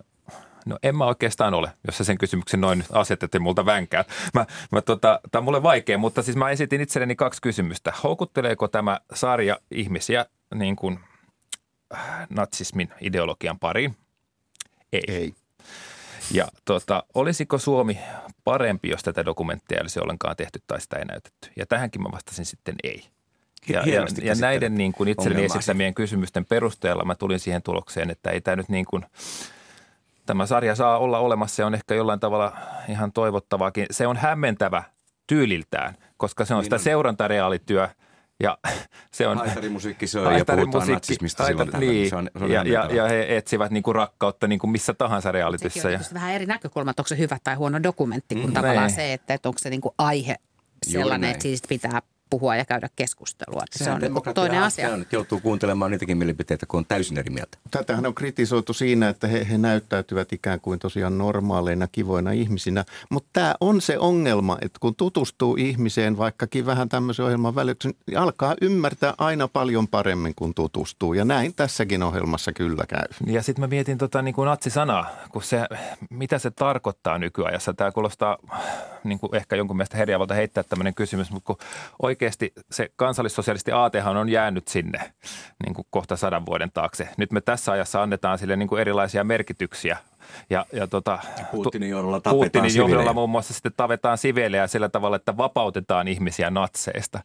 No 0.65 0.77
en 0.83 0.95
mä 0.97 1.05
oikeastaan 1.05 1.53
ole, 1.53 1.71
jos 1.88 1.97
sä 1.97 2.03
sen 2.03 2.17
kysymyksen 2.17 2.62
noin 2.62 2.83
asetettiin 2.91 3.41
multa 3.41 3.65
vänkään. 3.65 4.05
Mä, 4.33 4.45
mä 4.71 4.81
tota, 4.81 5.19
tämä 5.31 5.39
on 5.39 5.43
mulle 5.43 5.63
vaikea, 5.63 5.97
mutta 5.97 6.21
siis 6.21 6.38
mä 6.38 6.49
esitin 6.49 6.81
itselleni 6.81 7.15
kaksi 7.15 7.41
kysymystä. 7.41 7.93
Houkutteleeko 8.03 8.67
tämä 8.67 8.99
sarja 9.13 9.60
ihmisiä 9.71 10.25
niin 10.55 10.75
kuin 10.75 10.99
äh, 11.95 12.27
natsismin 12.29 12.89
ideologian 13.01 13.60
pariin? 13.60 13.95
Ei. 14.93 15.03
Ei. 15.07 15.33
Ja 16.31 16.47
tota, 16.65 17.03
olisiko 17.13 17.57
Suomi 17.57 17.99
parempi, 18.43 18.89
jos 18.89 19.03
tätä 19.03 19.25
dokumenttia 19.25 19.81
olisi 19.81 19.99
ollenkaan 19.99 20.36
tehty 20.36 20.62
tai 20.67 20.81
sitä 20.81 20.97
ei 20.97 21.05
näytetty? 21.05 21.49
Ja 21.55 21.65
tähänkin 21.65 22.01
mä 22.01 22.10
vastasin 22.12 22.45
sitten 22.45 22.75
ei. 22.83 23.03
Ja, 23.69 23.83
ja, 23.86 24.05
ja 24.23 24.36
näiden 24.36 24.75
niin 24.75 24.93
kuin 24.93 25.10
itselleni 25.10 25.45
esittämien 25.45 25.93
kysymysten 25.93 26.45
perusteella 26.45 27.05
mä 27.05 27.15
tulin 27.15 27.39
siihen 27.39 27.62
tulokseen, 27.62 28.10
että 28.10 28.29
ei 28.29 28.41
tämä 28.41 28.55
nyt 28.55 28.69
niin 28.69 28.86
kuin– 28.86 29.05
tämä 30.27 30.45
sarja 30.45 30.75
saa 30.75 30.97
olla 30.97 31.19
olemassa 31.19 31.62
ja 31.62 31.65
on 31.67 31.75
ehkä 31.75 31.95
jollain 31.95 32.19
tavalla 32.19 32.53
ihan 32.89 33.12
toivottavaakin. 33.12 33.86
Se 33.91 34.07
on 34.07 34.17
hämmentävä 34.17 34.83
tyyliltään, 35.27 35.95
koska 36.17 36.45
se 36.45 36.53
on 36.53 36.63
sitä 36.63 36.75
niin 36.75 36.83
seurantareaalityö 36.83 37.89
ja 38.39 38.58
se 39.12 39.28
on... 39.28 39.38
Haitarimusiikki 39.38 40.08
se 40.08 40.19
on 40.19 40.38
ja 40.38 40.45
puhutaan 40.45 40.88
natsismista 40.88 41.43
haita, 41.43 41.63
silloin 41.65 41.80
niin, 41.80 42.10
se 42.10 42.15
on, 42.15 42.30
se 42.38 42.43
on 42.43 42.52
ja, 42.52 42.63
ja, 42.63 42.89
ja, 42.91 43.08
he 43.08 43.38
etsivät 43.38 43.71
niinku 43.71 43.93
rakkautta 43.93 44.47
niinku 44.47 44.67
missä 44.67 44.93
tahansa 44.93 45.32
reaalityssä. 45.32 45.82
Sekin 45.82 46.00
on 46.00 46.06
ja... 46.06 46.13
vähän 46.13 46.34
eri 46.34 46.45
näkökulma, 46.45 46.91
että 46.91 47.02
onko 47.02 47.08
se 47.08 47.17
hyvä 47.17 47.38
tai 47.43 47.56
huono 47.56 47.84
dokumentti, 47.84 48.36
kun 48.36 48.45
mm, 48.45 48.54
tavallaan 48.54 48.89
se, 48.89 49.13
että, 49.13 49.34
että 49.34 49.50
onko 49.50 49.60
se 49.60 49.69
niinku 49.69 49.95
aihe 49.97 50.36
sellainen, 50.86 51.30
että 51.30 51.41
siitä 51.41 51.67
pitää 51.67 52.02
puhua 52.29 52.55
ja 52.55 52.65
käydä 52.65 52.89
keskustelua. 52.95 53.61
Että 53.63 53.83
se 53.83 53.91
on 53.91 54.33
toinen 54.33 54.63
asia. 54.63 54.93
On, 54.93 55.05
joutuu 55.11 55.39
kuuntelemaan 55.39 55.91
niitäkin 55.91 56.17
mielipiteitä, 56.17 56.65
kun 56.65 56.77
on 56.77 56.85
täysin 56.85 57.17
eri 57.17 57.29
mieltä. 57.29 57.57
Tätähän 57.71 58.05
on 58.05 58.15
kritisoitu 58.15 58.73
siinä, 58.73 59.09
että 59.09 59.27
he, 59.27 59.47
he 59.49 59.57
näyttäytyvät 59.57 60.33
ikään 60.33 60.61
kuin 60.61 60.79
tosiaan 60.79 61.17
normaaleina, 61.17 61.87
kivoina 61.91 62.31
ihmisinä. 62.31 62.85
Mutta 63.09 63.29
tämä 63.33 63.55
on 63.61 63.81
se 63.81 63.99
ongelma, 63.99 64.57
että 64.61 64.79
kun 64.79 64.95
tutustuu 64.95 65.55
ihmiseen 65.55 66.17
vaikkakin 66.17 66.65
vähän 66.65 66.89
tämmöisen 66.89 67.25
ohjelman 67.25 67.55
välityksen, 67.55 67.93
niin 68.07 68.17
alkaa 68.17 68.55
ymmärtää 68.61 69.13
aina 69.17 69.47
paljon 69.47 69.87
paremmin 69.87 70.35
kuin 70.35 70.53
tutustuu. 70.53 71.13
Ja 71.13 71.25
näin 71.25 71.53
tässäkin 71.55 72.03
ohjelmassa 72.03 72.53
kyllä 72.53 72.83
käy. 72.87 73.07
Ja 73.25 73.43
sitten 73.43 73.63
mä 73.63 73.67
mietin 73.67 73.97
tota, 73.97 74.21
niin 74.21 74.35
kuin 74.35 74.45
natsi-sanaa, 74.45 75.09
kun 75.31 75.43
se, 75.43 75.61
mitä 76.09 76.39
se 76.39 76.51
tarkoittaa 76.51 77.17
nykyajassa. 77.17 77.73
Tämä 77.73 77.91
kuulostaa 77.91 78.37
niin 79.03 79.19
kuin 79.19 79.35
ehkä 79.35 79.55
jonkun 79.55 79.77
mielestä 79.77 79.97
herjaavalta 79.97 80.33
heittää 80.33 80.63
tämmöinen 80.63 80.93
kysymys, 80.93 81.31
mutta 81.31 81.47
kun 81.47 81.57
oikeasti 82.17 82.53
se 82.71 82.89
kansallissosialisti 82.95 83.71
aatehan 83.71 84.17
on 84.17 84.30
jäänyt 84.30 84.67
sinne 84.67 85.13
niin 85.65 85.73
kuin 85.73 85.86
kohta 85.89 86.15
sadan 86.15 86.45
vuoden 86.45 86.71
taakse. 86.73 87.10
Nyt 87.17 87.32
me 87.32 87.41
tässä 87.41 87.71
ajassa 87.71 88.03
annetaan 88.03 88.38
sille 88.38 88.56
niin 88.56 88.69
kuin 88.69 88.82
erilaisia 88.82 89.23
merkityksiä 89.23 89.97
ja, 90.49 90.65
ja 90.73 90.88
tota, 90.88 91.19
Putinin 91.51 91.89
johdolla 91.89 92.19
tapetaan 92.19 92.45
Putinin 92.45 92.71
siviilejä. 92.71 92.93
johdolla 92.93 93.13
muun 93.13 93.30
muassa 93.30 93.53
sitten 93.53 93.71
tavetaan 93.77 94.17
siviilejä 94.17 94.67
sillä 94.67 94.89
tavalla, 94.89 95.15
että 95.15 95.38
vapautetaan 95.38 96.08
ihmisiä 96.08 96.49
natseista. 96.49 97.19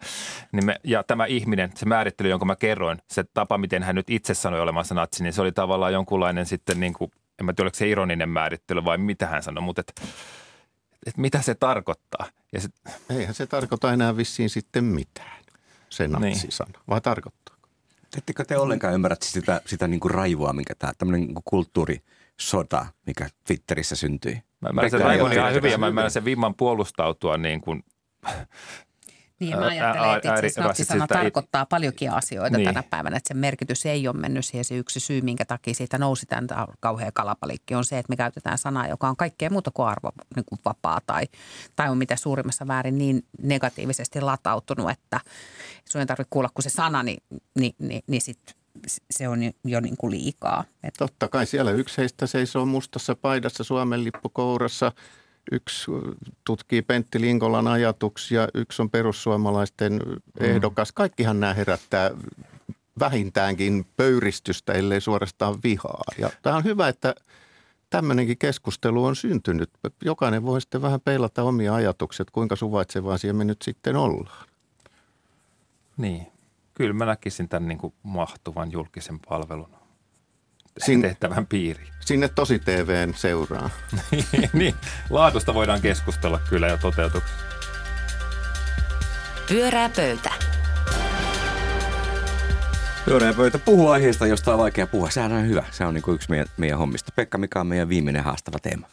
Niin 0.53 0.67
me, 0.67 0.77
ja 0.85 1.03
tämä 1.03 1.27
ihminen, 1.27 1.71
se 1.75 1.87
määrittely, 1.87 2.29
jonka 2.29 2.45
mä 2.45 2.57
kerroin, 2.57 2.99
se 3.11 3.25
tapa, 3.35 3.59
miten 3.59 3.83
hän 3.83 3.95
nyt 3.95 4.11
itse 4.11 4.35
sanoi 4.35 4.61
olemansa 4.61 4.95
natsi, 4.95 5.23
niin 5.23 5.33
se 5.33 5.43
oli 5.43 5.53
tavallaan 5.53 5.93
jonkunlainen 5.93 6.47
sitten 6.47 6.81
niin 6.81 6.93
kuin, 6.93 7.11
en 7.41 7.47
mä 7.47 7.53
tiedä, 7.53 7.65
oliko 7.65 7.77
se 7.77 7.89
ironinen 7.89 8.29
määrittely 8.29 8.85
vai 8.85 8.99
mitä 8.99 9.27
hän 9.27 9.43
sanoi, 9.43 9.63
mutta 9.63 9.81
et, 9.81 9.93
et 11.07 11.17
mitä 11.17 11.43
se 11.43 11.55
tarkoittaa. 11.55 12.27
Ja 12.53 12.61
se, 12.61 12.69
Eihän 13.11 13.35
se 13.35 13.47
tarkoita 13.47 13.93
enää 13.93 14.17
vissiin 14.17 14.51
sitten 14.51 14.85
mitään, 14.85 15.45
se 15.89 16.09
Niin. 16.09 16.21
natsisana. 16.21 16.81
Vai 16.89 17.01
tarkoittaa? 17.01 17.57
Ettekö 18.19 18.45
te 18.45 18.57
ollenkaan 18.57 18.95
ymmärrä 18.95 19.17
sitä, 19.23 19.61
sitä 19.67 19.89
niin 19.89 20.01
kuin 20.01 20.11
raivoa, 20.11 20.53
mikä 20.53 20.75
tämä 20.75 20.93
tämmöinen 20.99 21.21
niin 21.21 21.35
kuin 21.35 21.45
kulttuurisota, 21.45 22.87
mikä 23.07 23.29
Twitterissä 23.45 23.97
syntyi? 23.97 24.43
mä 24.61 24.69
ymmärrän 24.69 24.91
sen 24.91 25.01
raivon 25.01 25.33
ihan 25.33 25.55
hyvin 25.55 25.71
ja 25.73 25.79
mä 25.79 25.89
ymmärrän 25.89 26.11
sen 26.11 26.25
vimman 26.25 26.55
puolustautua 26.55 27.37
niin 27.37 27.61
kuin 27.61 27.85
Niin, 29.43 29.59
mä 29.59 29.65
Ää, 29.65 29.71
ajattelen, 29.71 30.17
että 30.17 30.47
itse 30.47 30.61
ää, 30.61 30.69
asiassa 30.69 30.95
sitä- 30.95 31.07
tarkoittaa 31.07 31.67
paljonkin 31.67 32.11
asioita 32.11 32.57
Niin. 32.57 32.65
tänä 32.69 32.83
päivänä, 32.83 33.17
että 33.17 33.29
sen 33.29 33.37
merkitys 33.37 33.87
ei 33.87 34.09
ole 34.09 34.17
mennyt 34.17 34.45
siihen. 34.45 34.65
Se 34.65 34.77
yksi 34.77 35.01
syy, 35.01 35.21
minkä 35.21 35.45
takia 35.45 35.75
siitä 35.75 35.99
nousi 35.99 36.27
tämä 36.27 36.67
kauhea 36.81 37.11
kalapalikki, 37.15 37.75
on 37.75 37.85
se, 37.85 37.99
että 37.99 38.11
me 38.11 38.17
käytetään 38.17 38.59
sanaa, 38.59 38.89
joka 38.89 39.09
on 39.09 39.17
kaikkea 39.17 39.51
muuta 39.51 39.71
kuin 39.71 39.89
arvo 39.89 40.13
niin 40.37 40.45
kuin 40.45 40.59
vapaa 40.65 41.01
tai, 41.07 41.25
tai 41.77 41.89
on 41.91 41.99
mitä 41.99 42.17
suurimmassa 42.17 42.67
väärin 42.67 42.99
niin 42.99 43.23
negatiivisesti 43.43 44.21
latautunut, 44.21 44.91
että 44.91 45.21
sun 45.89 46.01
ei 46.01 46.07
tarvitse 46.07 46.29
kuulla 46.31 46.49
kuin 46.55 46.63
se 46.63 46.71
sana, 46.71 47.03
niin, 47.03 47.23
niin, 47.59 47.75
niin, 47.79 48.03
niin 48.07 48.21
sit 48.23 48.39
se 49.11 49.29
on 49.29 49.41
jo, 49.65 49.81
niin 49.81 49.97
kuin 49.97 50.11
liikaa. 50.11 50.65
Et 50.83 50.95
Totta 50.99 51.29
kai 51.29 51.47
siellä 51.47 51.71
yksi 51.71 51.99
heistä 51.99 52.27
seisoo 52.27 52.67
mustassa 52.67 53.15
paidassa 53.15 53.65
Suomen 53.65 54.05
lippu 54.05 54.29
kourassa. 54.29 54.93
Yksi 55.53 55.91
tutkii 56.45 56.83
Pentti 56.83 57.21
Linkolan 57.21 57.69
ajatuksia, 57.69 58.49
yksi 58.55 58.83
on 58.83 58.91
perussuomalaisten 58.91 60.01
ehdokas. 60.41 60.93
Kaikkihan 60.93 61.41
nämä 61.41 61.55
herättää 61.55 62.11
vähintäänkin 62.99 63.87
pöyristystä, 63.97 64.73
ellei 64.73 65.01
suorastaan 65.01 65.59
vihaa. 65.65 66.05
Ja 66.19 66.31
tämä 66.43 66.57
on 66.57 66.65
hyvä, 66.65 66.89
että 66.89 67.15
tämmöinenkin 67.91 68.39
keskustelu 68.39 69.05
on 69.05 69.17
syntynyt. 69.17 69.71
Jokainen 70.05 70.43
voi 70.43 70.61
sitten 70.61 70.83
vähän 70.83 71.01
peilata 71.01 71.43
omia 71.43 71.75
ajatuksia, 71.75 72.23
että 72.23 72.33
kuinka 72.33 72.57
suvaitsevaisia 72.57 73.35
me 73.35 73.45
nyt 73.45 73.63
sitten 73.63 73.97
ollaan. 73.97 74.49
Niin. 75.97 76.27
Kyllä 76.75 76.93
mä 76.93 77.07
näkisin 77.07 77.49
tämän 77.49 77.69
niin 77.69 77.79
kuin 77.79 77.95
mahtuvan 78.03 78.73
julkisen 78.73 79.19
palvelun 79.29 79.82
Sin- 80.79 81.03
tehtävän 81.03 81.47
piiriin. 81.47 81.93
Sinne 82.01 82.29
tosi 82.29 82.59
TVn 82.59 83.15
seuraa. 83.17 83.71
niin, 84.53 84.75
laadusta 85.11 85.55
voidaan 85.55 85.81
keskustella 85.81 86.41
kyllä 86.49 86.67
ja 86.67 86.77
toteutuksesta. 86.77 87.43
Pyörää 89.49 89.89
pöytä. 89.89 90.31
Pyöreä 93.05 93.33
pöytä 93.33 93.59
puhuu 93.59 93.89
aiheesta, 93.89 94.27
josta 94.27 94.53
on 94.53 94.59
vaikea 94.59 94.87
puhua. 94.87 95.11
Sehän 95.11 95.33
on 95.33 95.49
hyvä. 95.49 95.65
Se 95.71 95.85
on 95.85 95.95
niin 95.95 96.03
kuin 96.03 96.15
yksi 96.15 96.31
meidän, 96.31 96.47
meidän 96.57 96.79
hommista. 96.79 97.13
Pekka, 97.17 97.39
mikä 97.39 97.61
on 97.61 97.67
meidän 97.67 97.89
viimeinen 97.89 98.25
haastava 98.25 98.59
teema? 98.59 98.87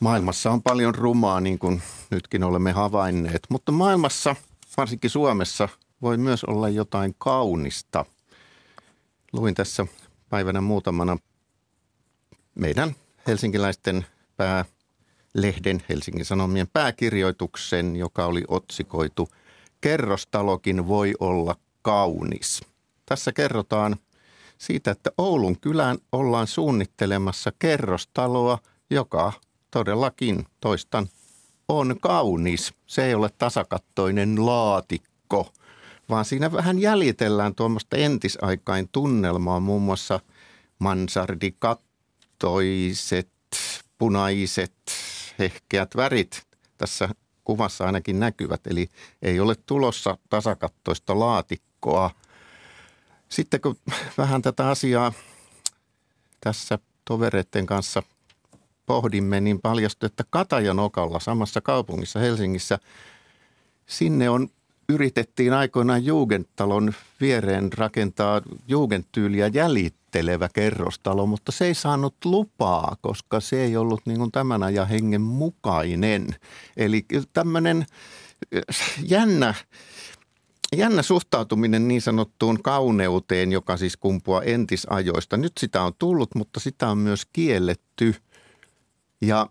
Maailmassa 0.00 0.50
on 0.50 0.62
paljon 0.62 0.94
rumaa, 0.94 1.40
niin 1.40 1.58
kuin 1.58 1.82
nytkin 2.10 2.44
olemme 2.44 2.72
havainneet, 2.72 3.40
mutta 3.48 3.72
maailmassa, 3.72 4.36
varsinkin 4.76 5.10
Suomessa, 5.10 5.68
voi 6.02 6.16
myös 6.16 6.44
olla 6.44 6.68
jotain 6.68 7.14
kaunista. 7.18 8.04
Luin 9.32 9.54
tässä 9.54 9.86
päivänä 10.34 10.60
muutamana 10.60 11.18
meidän 12.54 12.94
helsinkiläisten 13.26 14.06
päälehden 14.36 15.82
Helsingin 15.88 16.24
Sanomien 16.24 16.68
pääkirjoituksen, 16.72 17.96
joka 17.96 18.26
oli 18.26 18.44
otsikoitu 18.48 19.28
Kerrostalokin 19.80 20.88
voi 20.88 21.12
olla 21.20 21.56
kaunis. 21.82 22.60
Tässä 23.06 23.32
kerrotaan 23.32 23.96
siitä, 24.58 24.90
että 24.90 25.10
Oulun 25.18 25.60
kylään 25.60 25.98
ollaan 26.12 26.46
suunnittelemassa 26.46 27.52
kerrostaloa, 27.58 28.58
joka 28.90 29.32
todellakin, 29.70 30.46
toistan, 30.60 31.08
on 31.68 31.96
kaunis. 32.00 32.74
Se 32.86 33.04
ei 33.04 33.14
ole 33.14 33.30
tasakattoinen 33.38 34.46
laatikko, 34.46 35.52
vaan 36.08 36.24
siinä 36.24 36.52
vähän 36.52 36.78
jäljitellään 36.78 37.54
tuommoista 37.54 37.96
entisaikain 37.96 38.88
tunnelmaa, 38.92 39.60
muun 39.60 39.82
muassa 39.82 40.20
mansardikattoiset, 40.78 43.28
punaiset, 43.98 44.74
hehkeät 45.38 45.96
värit 45.96 46.42
tässä 46.78 47.08
kuvassa 47.44 47.86
ainakin 47.86 48.20
näkyvät. 48.20 48.66
Eli 48.66 48.88
ei 49.22 49.40
ole 49.40 49.54
tulossa 49.54 50.18
tasakattoista 50.30 51.18
laatikkoa. 51.18 52.10
Sitten 53.28 53.60
kun 53.60 53.76
vähän 54.18 54.42
tätä 54.42 54.68
asiaa 54.68 55.12
tässä 56.40 56.78
tovereiden 57.04 57.66
kanssa 57.66 58.02
pohdimme, 58.86 59.40
niin 59.40 59.60
paljastui, 59.60 60.06
että 60.06 60.24
Katajanokalla 60.30 61.20
samassa 61.20 61.60
kaupungissa 61.60 62.18
Helsingissä, 62.18 62.78
sinne 63.86 64.30
on 64.30 64.48
yritettiin 64.88 65.52
aikoinaan 65.52 66.04
Jugendtalon 66.04 66.92
viereen 67.20 67.72
rakentaa 67.72 68.42
Jugendtyyliä 68.68 69.46
jäljittelevä 69.46 70.48
kerrostalo, 70.54 71.26
mutta 71.26 71.52
se 71.52 71.66
ei 71.66 71.74
saanut 71.74 72.14
lupaa, 72.24 72.96
koska 73.00 73.40
se 73.40 73.64
ei 73.64 73.76
ollut 73.76 74.00
niin 74.06 74.18
kuin 74.18 74.32
tämän 74.32 74.62
ajan 74.62 74.88
hengen 74.88 75.20
mukainen. 75.20 76.26
Eli 76.76 77.06
tämmöinen 77.32 77.86
jännä, 79.02 79.54
jännä 80.76 81.02
suhtautuminen 81.02 81.88
niin 81.88 82.02
sanottuun 82.02 82.62
kauneuteen, 82.62 83.52
joka 83.52 83.76
siis 83.76 83.96
kumpuaa 83.96 84.42
entisajoista. 84.42 85.36
Nyt 85.36 85.52
sitä 85.60 85.82
on 85.82 85.92
tullut, 85.98 86.34
mutta 86.34 86.60
sitä 86.60 86.88
on 86.88 86.98
myös 86.98 87.26
kielletty. 87.32 88.14
Ja 89.20 89.46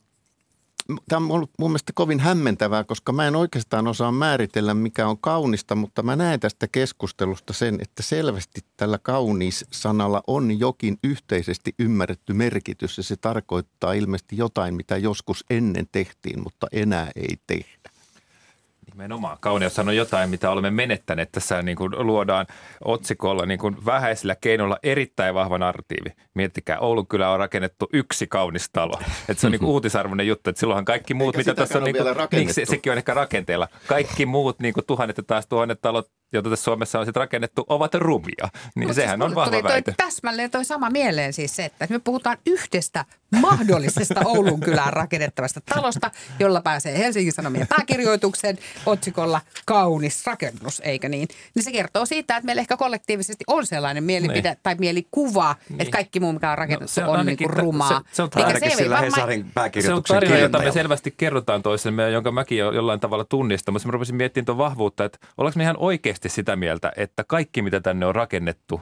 tämä 1.10 1.26
on 1.26 1.32
ollut 1.32 1.52
mun 1.60 1.72
mielestä 1.72 1.94
kovin 1.96 2.20
hämmentävää, 2.20 2.84
koska 2.84 3.12
mä 3.12 3.28
en 3.28 3.36
oikeastaan 3.36 3.88
osaa 3.88 4.12
määritellä, 4.12 4.74
mikä 4.74 5.08
on 5.08 5.18
kaunista, 5.18 5.76
mutta 5.76 6.04
mä 6.04 6.16
näen 6.16 6.40
tästä 6.40 6.68
keskustelusta 6.68 7.54
sen, 7.54 7.78
että 7.82 8.04
selvästi 8.04 8.62
tällä 8.78 8.98
kaunis-sanalla 8.98 10.24
on 10.28 10.60
jokin 10.60 10.98
yhteisesti 11.04 11.76
ymmärretty 11.80 12.34
merkitys 12.34 12.98
ja 12.98 13.04
se 13.04 13.16
tarkoittaa 13.16 13.94
ilmeisesti 13.94 14.38
jotain, 14.38 14.76
mitä 14.76 14.98
joskus 14.98 15.46
ennen 15.50 15.88
tehtiin, 15.92 16.44
mutta 16.44 16.68
enää 16.72 17.12
ei 17.16 17.38
tehdä. 17.48 17.93
Nimenomaan. 18.94 19.38
Kauneus 19.42 19.80
on 19.80 19.96
jotain, 19.96 20.30
mitä 20.30 20.50
olemme 20.50 20.72
menettäneet. 20.72 21.32
Tässä 21.32 21.62
niin 21.62 21.78
kuin 21.78 21.92
luodaan 21.98 22.46
otsikolla 22.86 23.46
niin 23.46 23.60
kuin 23.60 23.86
vähäisillä 23.86 24.36
keinoilla 24.36 24.78
erittäin 24.84 25.36
vahva 25.36 25.58
narratiivi. 25.58 26.10
Miettikää, 26.34 26.80
Oulun 26.80 27.08
kyllä 27.08 27.30
on 27.30 27.40
rakennettu 27.40 27.90
yksi 27.94 28.28
kaunis 28.28 28.70
talo. 28.74 29.00
Että 29.30 29.42
se 29.42 29.48
on 29.48 29.52
niin 29.52 29.60
kuin 29.60 29.70
uutisarvoinen 29.76 30.28
juttu, 30.28 30.50
että 30.50 30.60
silloin 30.60 30.86
kaikki 30.86 31.14
muut, 31.14 31.36
Eikä 31.36 31.52
mitä 31.52 31.62
tässä 31.62 31.78
on, 31.78 31.84
niin 31.84 31.96
kuin, 31.96 32.16
niin, 32.32 32.54
se, 32.54 32.66
sekin 32.66 32.92
on 32.92 32.98
ehkä 32.98 33.14
rakenteella. 33.14 33.68
Kaikki 33.88 34.26
muut 34.26 34.60
niin 34.60 34.74
kuin 34.74 34.86
tuhannet 34.86 35.18
ja 35.18 35.24
taas 35.24 35.48
tuhannet 35.48 35.82
talot, 35.82 36.12
joita 36.34 36.50
tässä 36.50 36.64
Suomessa 36.64 37.00
on 37.00 37.06
sitten 37.06 37.22
rakennettu, 37.22 37.66
ovat 37.70 37.94
rumia. 37.96 38.48
Niin 38.76 38.88
Mut 38.88 38.96
sehän 38.96 39.20
siis 39.20 39.30
on 39.30 39.36
vahva 39.36 39.52
tuli 39.52 39.62
toi 39.62 39.72
väite. 39.72 39.94
täsmälleen 39.98 40.52
toi 40.52 40.66
sama 40.66 40.90
mieleen 40.90 41.34
siis 41.34 41.56
se, 41.56 41.66
että 41.66 41.88
me 41.90 42.00
puhutaan 42.00 42.38
yhdestä 42.46 43.06
mahdollisesta 43.42 44.22
Oulun 44.36 44.60
kylään 44.60 44.94
rakennettavasta 44.94 45.62
talosta, 45.62 46.12
jolla 46.40 46.62
pääsee 46.62 46.98
Helsingin 46.98 47.34
Sanomien 47.34 47.68
pääkirjoituksen 47.68 48.58
otsikolla 48.86 49.42
kaunis 49.66 50.26
rakennus, 50.26 50.80
eikö 50.86 51.10
niin? 51.10 51.28
Niin 51.56 51.64
se 51.64 51.72
kertoo 51.72 52.06
siitä, 52.06 52.36
että 52.38 52.46
meillä 52.46 52.60
ehkä 52.60 52.78
kollektiivisesti 52.78 53.44
on 53.48 53.66
sellainen 53.66 54.04
mielipide 54.04 54.50
Niin. 54.50 54.58
tai 54.64 54.76
mielikuva, 54.80 55.56
Niin. 55.70 55.82
että 55.82 55.92
kaikki 55.92 56.20
muu, 56.20 56.34
mikä 56.34 56.52
on 56.52 56.58
rakennettu, 56.58 56.94
se 56.94 57.04
on 57.04 57.20
on, 57.20 57.26
niin 57.26 57.38
ta- 57.38 57.44
rumaa. 57.48 57.90
se- 57.90 58.16
se 58.16 58.24
on 58.24 58.30
Ainakin 58.36 58.64
ei 58.72 58.76
sillä 58.78 58.96
varmaan- 59.02 59.30
Se 59.82 59.94
on 59.94 60.04
tarina, 60.04 60.38
jota 60.38 60.60
me 60.60 60.72
selvästi 60.72 61.14
kerrotaan 61.18 61.64
toisemme, 61.64 62.10
jonka 62.10 62.32
mäkin 62.32 62.58
jo 62.58 62.72
jollain 62.72 63.00
tavalla 63.00 63.24
tunnistan. 63.26 63.74
Mutta 63.74 63.88
mä 63.88 63.92
rupesin 63.92 64.16
miettimään 64.16 64.46
tuon 64.46 64.58
vahvuutta, 64.58 65.06
että 65.06 65.18
ollaanko 65.38 65.58
me 65.58 65.64
ihan 65.64 65.78
oikeasti 65.80 66.23
sitä 66.30 66.56
mieltä, 66.56 66.92
että 66.96 67.24
kaikki 67.24 67.62
mitä 67.62 67.82
tänne 67.82 68.06
on 68.06 68.16
rakennettu 68.16 68.82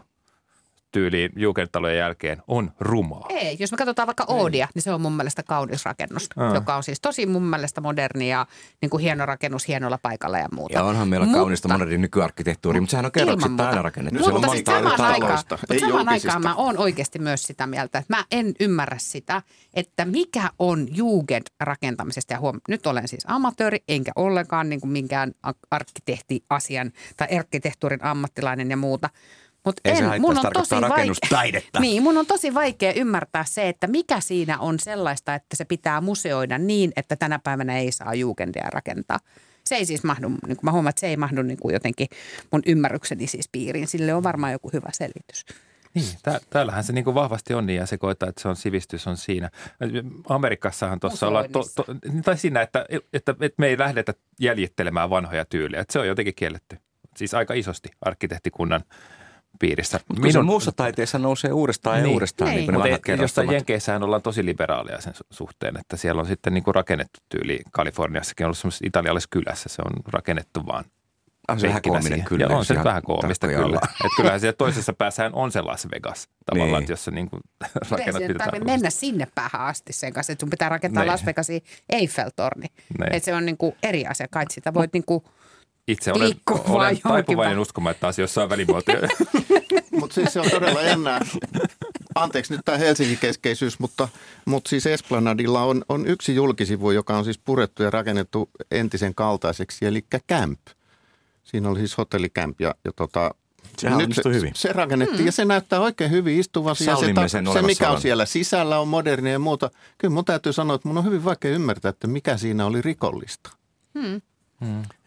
tyyliin 0.92 1.32
Jugendtalojen 1.36 1.98
jälkeen 1.98 2.44
on 2.48 2.72
rumaa. 2.80 3.26
Ei, 3.30 3.58
jos 3.60 3.72
me 3.72 3.78
katsotaan 3.78 4.08
vaikka 4.08 4.26
Oodia, 4.28 4.68
niin 4.76 4.82
se 4.82 4.92
on 4.94 5.02
mun 5.02 5.14
mielestä 5.14 5.44
kaunis 5.44 5.86
rakennus, 5.86 6.30
Aa. 6.38 6.54
joka 6.54 6.76
on 6.76 6.84
siis 6.84 7.02
tosi 7.02 7.26
mun 7.26 7.44
mielestä 7.44 7.82
moderni 7.82 8.30
ja 8.30 8.46
niin 8.82 8.90
kuin 8.90 9.02
hieno 9.04 9.26
rakennus 9.26 9.68
hienolla 9.68 9.98
paikalla 10.02 10.38
ja 10.38 10.48
muuta. 10.54 10.78
Ja 10.78 10.84
onhan 10.84 11.08
meillä 11.08 11.26
Mutta- 11.26 11.40
kaunista 11.40 11.68
moderni 11.68 11.98
nykyarkkitehtuuri, 11.98 12.80
mutta 12.80 12.92
sehän 12.92 13.06
on 13.06 13.12
kerroksittain 13.12 13.70
aina 13.70 13.82
rakennettu. 13.82 14.26
On 14.26 14.34
Mutta 14.34 14.48
eri 14.48 14.64
samaan 14.66 15.02
aikaan, 15.02 15.40
mutta 15.52 15.74
ei 15.74 15.80
samaan 15.80 16.10
aikaan 16.10 16.42
mä 16.42 16.56
oon 16.56 16.78
oikeasti 16.78 17.20
myös 17.20 17.44
sitä 17.44 17.68
mieltä, 17.68 18.00
että 18.00 18.16
mä 18.18 18.26
en 18.32 18.54
ymmärrä 18.60 18.98
sitä, 19.00 19.42
että 19.74 20.06
mikä 20.06 20.50
on 20.60 20.88
Jugend-rakentamisesta. 20.92 22.34
Ja 22.34 22.40
huom, 22.40 22.60
nyt 22.68 22.88
olen 22.88 23.08
siis 23.08 23.24
amatööri, 23.28 23.84
enkä 23.88 24.12
ollenkaan 24.16 24.70
niin 24.70 24.82
kuin 24.82 24.92
minkään 24.92 25.32
arkkitehtiasian 25.72 26.92
tai 27.18 27.28
arkkitehtuurin 27.38 28.04
ammattilainen 28.04 28.70
ja 28.70 28.78
muuta. 28.78 29.10
Mutta 29.66 29.82
Ei 29.86 29.96
se 29.96 30.02
en, 30.02 30.08
haittaa, 30.08 30.34
mun 30.34 30.46
on 30.46 30.52
tosi 30.54 30.80
rakennustaidetta. 30.80 31.80
Niin, 31.86 32.04
mun 32.04 32.18
on 32.18 32.26
tosi 32.26 32.54
vaikea 32.54 32.94
ymmärtää 32.94 33.46
se, 33.48 33.70
että 33.70 33.88
mikä 33.88 34.20
siinä 34.20 34.60
on 34.60 34.80
sellaista, 34.80 35.36
että 35.36 35.56
se 35.56 35.66
pitää 35.66 36.02
museoida 36.02 36.58
niin, 36.58 36.92
että 36.96 37.16
tänä 37.16 37.40
päivänä 37.40 37.78
ei 37.78 37.92
saa 37.92 38.14
Jugendia 38.14 38.70
rakentaa. 38.70 39.20
Se 39.66 39.76
ei 39.76 39.86
siis 39.86 40.04
mahdu, 40.04 40.30
niin 40.48 40.58
mä 40.62 40.72
huomaan, 40.72 40.90
että 40.90 41.00
se 41.00 41.08
ei 41.08 41.18
mahdu 41.18 41.42
niin 41.42 41.60
kuin 41.60 41.74
jotenkin 41.74 42.08
mun 42.52 42.62
ymmärrykseni 42.66 43.28
siis 43.28 43.50
piiriin. 43.52 43.88
Sille 43.88 44.14
on 44.14 44.24
varmaan 44.24 44.52
joku 44.52 44.70
hyvä 44.74 44.90
selitys. 44.94 45.46
Niin, 45.94 46.18
tää, 46.24 46.40
täällähän 46.50 46.84
se 46.84 46.94
niin 46.94 47.04
kuin 47.04 47.16
vahvasti 47.16 47.54
on 47.54 47.66
niin 47.66 47.78
ja 47.78 47.86
se 47.86 47.98
koetaan, 47.98 48.30
että 48.30 48.42
se 48.42 48.48
on 48.48 48.56
sivistys 48.56 49.08
on 49.08 49.18
siinä. 49.18 49.50
Amerikassahan 50.30 51.00
tuossa 51.00 51.28
ollaan, 51.28 51.52
to, 51.52 51.64
to, 51.76 51.86
tai 52.26 52.38
siinä, 52.38 52.62
että, 52.62 52.86
että, 53.14 53.36
että 53.40 53.56
me 53.58 53.68
ei 53.68 53.78
lähdetä 53.78 54.14
jäljittelemään 54.40 55.10
vanhoja 55.10 55.46
tyylejä. 55.46 55.82
Että 55.82 55.94
se 55.94 56.00
on 56.00 56.08
jotenkin 56.08 56.36
kielletty. 56.36 56.78
Siis 57.18 57.34
aika 57.34 57.54
isosti 57.54 57.90
arkkitehtikunnan 58.02 58.82
piirissä. 59.60 60.00
Mutta 60.08 60.32
se 60.32 60.42
muussa 60.42 60.72
taiteessa 60.72 61.20
nousee 61.20 61.52
uudestaan 61.52 61.98
ja 61.98 62.04
Niin. 62.04 62.14
uudestaan, 62.14 62.50
niin, 62.50 62.58
Niin. 62.58 62.66
kuin 62.74 62.84
ne 62.84 62.90
Mutta 62.92 63.06
kerrostolot. 63.06 63.52
Jenkeissähän 63.54 64.04
ollaan 64.04 64.22
tosi 64.22 64.46
liberaaleja 64.46 65.02
sen 65.02 65.14
su- 65.14 65.28
suhteen, 65.32 65.78
että 65.78 65.98
siellä 65.98 66.20
on 66.20 66.28
sitten 66.28 66.54
niin 66.54 66.64
kuin 66.64 66.76
rakennettu 66.76 67.20
tyyli 67.30 67.60
Kaliforniassakin 67.72 68.44
on 68.44 68.48
ollut 68.48 68.58
semmoisessa 68.58 68.88
italialaisessa 68.88 69.30
kylässä, 69.32 69.70
se 69.70 69.82
on 69.86 69.92
rakennettu 70.14 70.66
vaan 70.66 70.86
On 71.50 71.60
se 71.60 71.68
vähän 71.68 71.82
koominen 71.82 72.04
siihen. 72.04 72.26
kyllä. 72.26 72.46
Ja 72.50 72.58
on 72.58 72.66
se 72.66 72.84
vähän 72.84 73.02
koomista 73.04 73.48
kyllä. 73.48 73.80
Että 73.84 74.16
kyllähän 74.18 74.40
siellä 74.40 74.56
toisessa 74.58 74.94
päässähän 74.94 75.34
on 75.34 75.52
se 75.52 75.62
Las 75.62 75.88
Vegas 75.92 76.28
tavallaan, 76.46 76.72
Niin. 76.72 76.82
että 76.84 76.92
jos 76.92 77.06
sä 77.06 77.12
niin 77.18 77.30
kuin 77.30 77.42
rakennat 77.90 78.22
se 78.22 78.28
mitä 78.28 78.44
tarvitse 78.46 78.66
mennä 78.66 78.90
sinne 78.90 79.28
päähän 79.36 79.62
asti 79.62 79.94
sen 79.94 80.14
kanssa, 80.14 80.34
että 80.34 80.44
sun 80.44 80.50
pitää 80.50 80.70
rakentaa 80.70 81.04
Niin. 81.04 81.12
Las 81.12 81.26
Vegasin 81.26 81.62
Eiffel-torni. 81.94 82.68
Niin. 83.00 83.14
Että 83.16 83.26
se 83.26 83.34
on 83.36 83.46
niin 83.46 83.58
kuin 83.58 83.76
eri 83.84 84.06
asia. 84.08 84.28
Kai 84.28 84.46
sitä 84.50 84.74
voit 84.74 84.94
niin 84.94 85.06
kuin, 85.06 85.24
Itse 85.88 86.12
olen, 86.12 86.32
olen 86.68 87.00
taipuvainen 87.04 87.60
uskomaan, 87.60 87.92
että 87.92 88.08
asioissa 88.08 88.44
on 88.44 88.50
välimuotoja. 88.50 89.08
Mutta 90.00 90.14
siis 90.14 90.34
se 90.34 90.40
on 90.40 90.50
todella 90.52 90.82
jännää. 90.82 91.20
Anteeksi 92.16 92.54
nyt 92.54 92.62
tämä 92.66 92.78
Helsingin 92.78 93.18
keskeisyys, 93.18 93.80
mutta, 93.80 94.08
mutta 94.46 94.70
siis 94.70 94.86
Esplanadilla 94.86 95.64
on, 95.64 95.86
on 95.90 96.08
yksi 96.08 96.36
julkisivu, 96.36 96.92
joka 96.92 97.18
on 97.18 97.24
siis 97.24 97.38
purettu 97.38 97.84
ja 97.84 97.90
rakennettu 97.90 98.50
entisen 98.72 99.16
kaltaiseksi, 99.16 99.86
eli 99.86 100.06
Camp. 100.32 100.60
Siinä 101.44 101.70
oli 101.70 101.80
siis 101.80 101.98
hotellikämp 101.98 102.62
ja, 102.62 102.76
ja 102.86 102.92
tota, 102.96 103.36
Sehän 103.78 103.98
nyt 103.98 104.16
se, 104.16 104.30
hyvin. 104.30 104.52
se 104.56 104.74
rakennettiin 104.74 105.20
mm. 105.20 105.26
ja 105.26 105.32
se 105.32 105.46
näyttää 105.46 105.80
oikein 105.80 106.12
hyvin 106.12 106.40
istuvan. 106.40 106.76
Ja 106.80 106.96
se, 106.96 107.14
ta- 107.14 107.28
sen 107.28 107.48
se, 107.54 107.62
mikä 107.62 107.92
on 107.92 108.02
siellä 108.02 108.26
sisällä, 108.26 108.80
on 108.80 108.88
modernia 108.88 109.32
ja 109.32 109.40
muuta. 109.40 109.72
Kyllä 109.98 110.14
mun 110.14 110.26
täytyy 110.26 110.54
sanoa, 110.54 110.76
että 110.76 110.88
mun 110.88 110.98
on 110.98 111.06
hyvin 111.06 111.26
vaikea 111.26 111.52
ymmärtää, 111.52 111.90
että 111.90 112.08
mikä 112.08 112.38
siinä 112.38 112.66
oli 112.66 112.82
rikollista. 112.82 113.50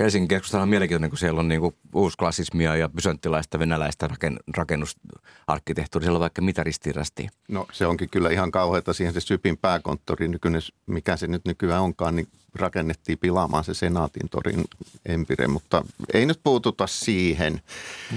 Helsingin 0.00 0.28
keskustalla 0.28 0.62
on 0.62 0.68
mielenkiintoinen, 0.68 1.10
kun 1.10 1.18
siellä 1.18 1.40
on 1.40 1.48
niin 1.48 1.60
kuin 1.60 1.74
uusklassismia 1.94 2.76
ja 2.76 2.88
byzanttilaista, 2.88 3.58
venäläistä 3.58 4.08
raken, 4.08 4.36
rakennusarkkitehtuuria. 4.56 6.04
Siellä 6.04 6.16
on 6.16 6.20
vaikka 6.20 6.42
mitä 6.42 6.64
ristirastia. 6.64 7.30
No 7.48 7.66
se 7.72 7.86
onkin 7.86 8.10
kyllä 8.10 8.30
ihan 8.30 8.50
kauheata. 8.50 8.92
Siihen 8.92 9.14
se 9.14 9.20
Sypin 9.20 9.56
pääkonttori, 9.56 10.28
nykyinen, 10.28 10.62
mikä 10.86 11.16
se 11.16 11.26
nyt 11.26 11.44
nykyään 11.44 11.82
onkaan, 11.82 12.16
niin 12.16 12.28
rakennettiin 12.54 13.18
pilaamaan 13.18 13.64
se 13.64 13.74
Senaatin 13.74 14.28
torin 14.30 14.64
empire, 15.06 15.46
mutta 15.46 15.84
ei 16.14 16.26
nyt 16.26 16.40
puututa 16.42 16.86
siihen. 16.86 17.60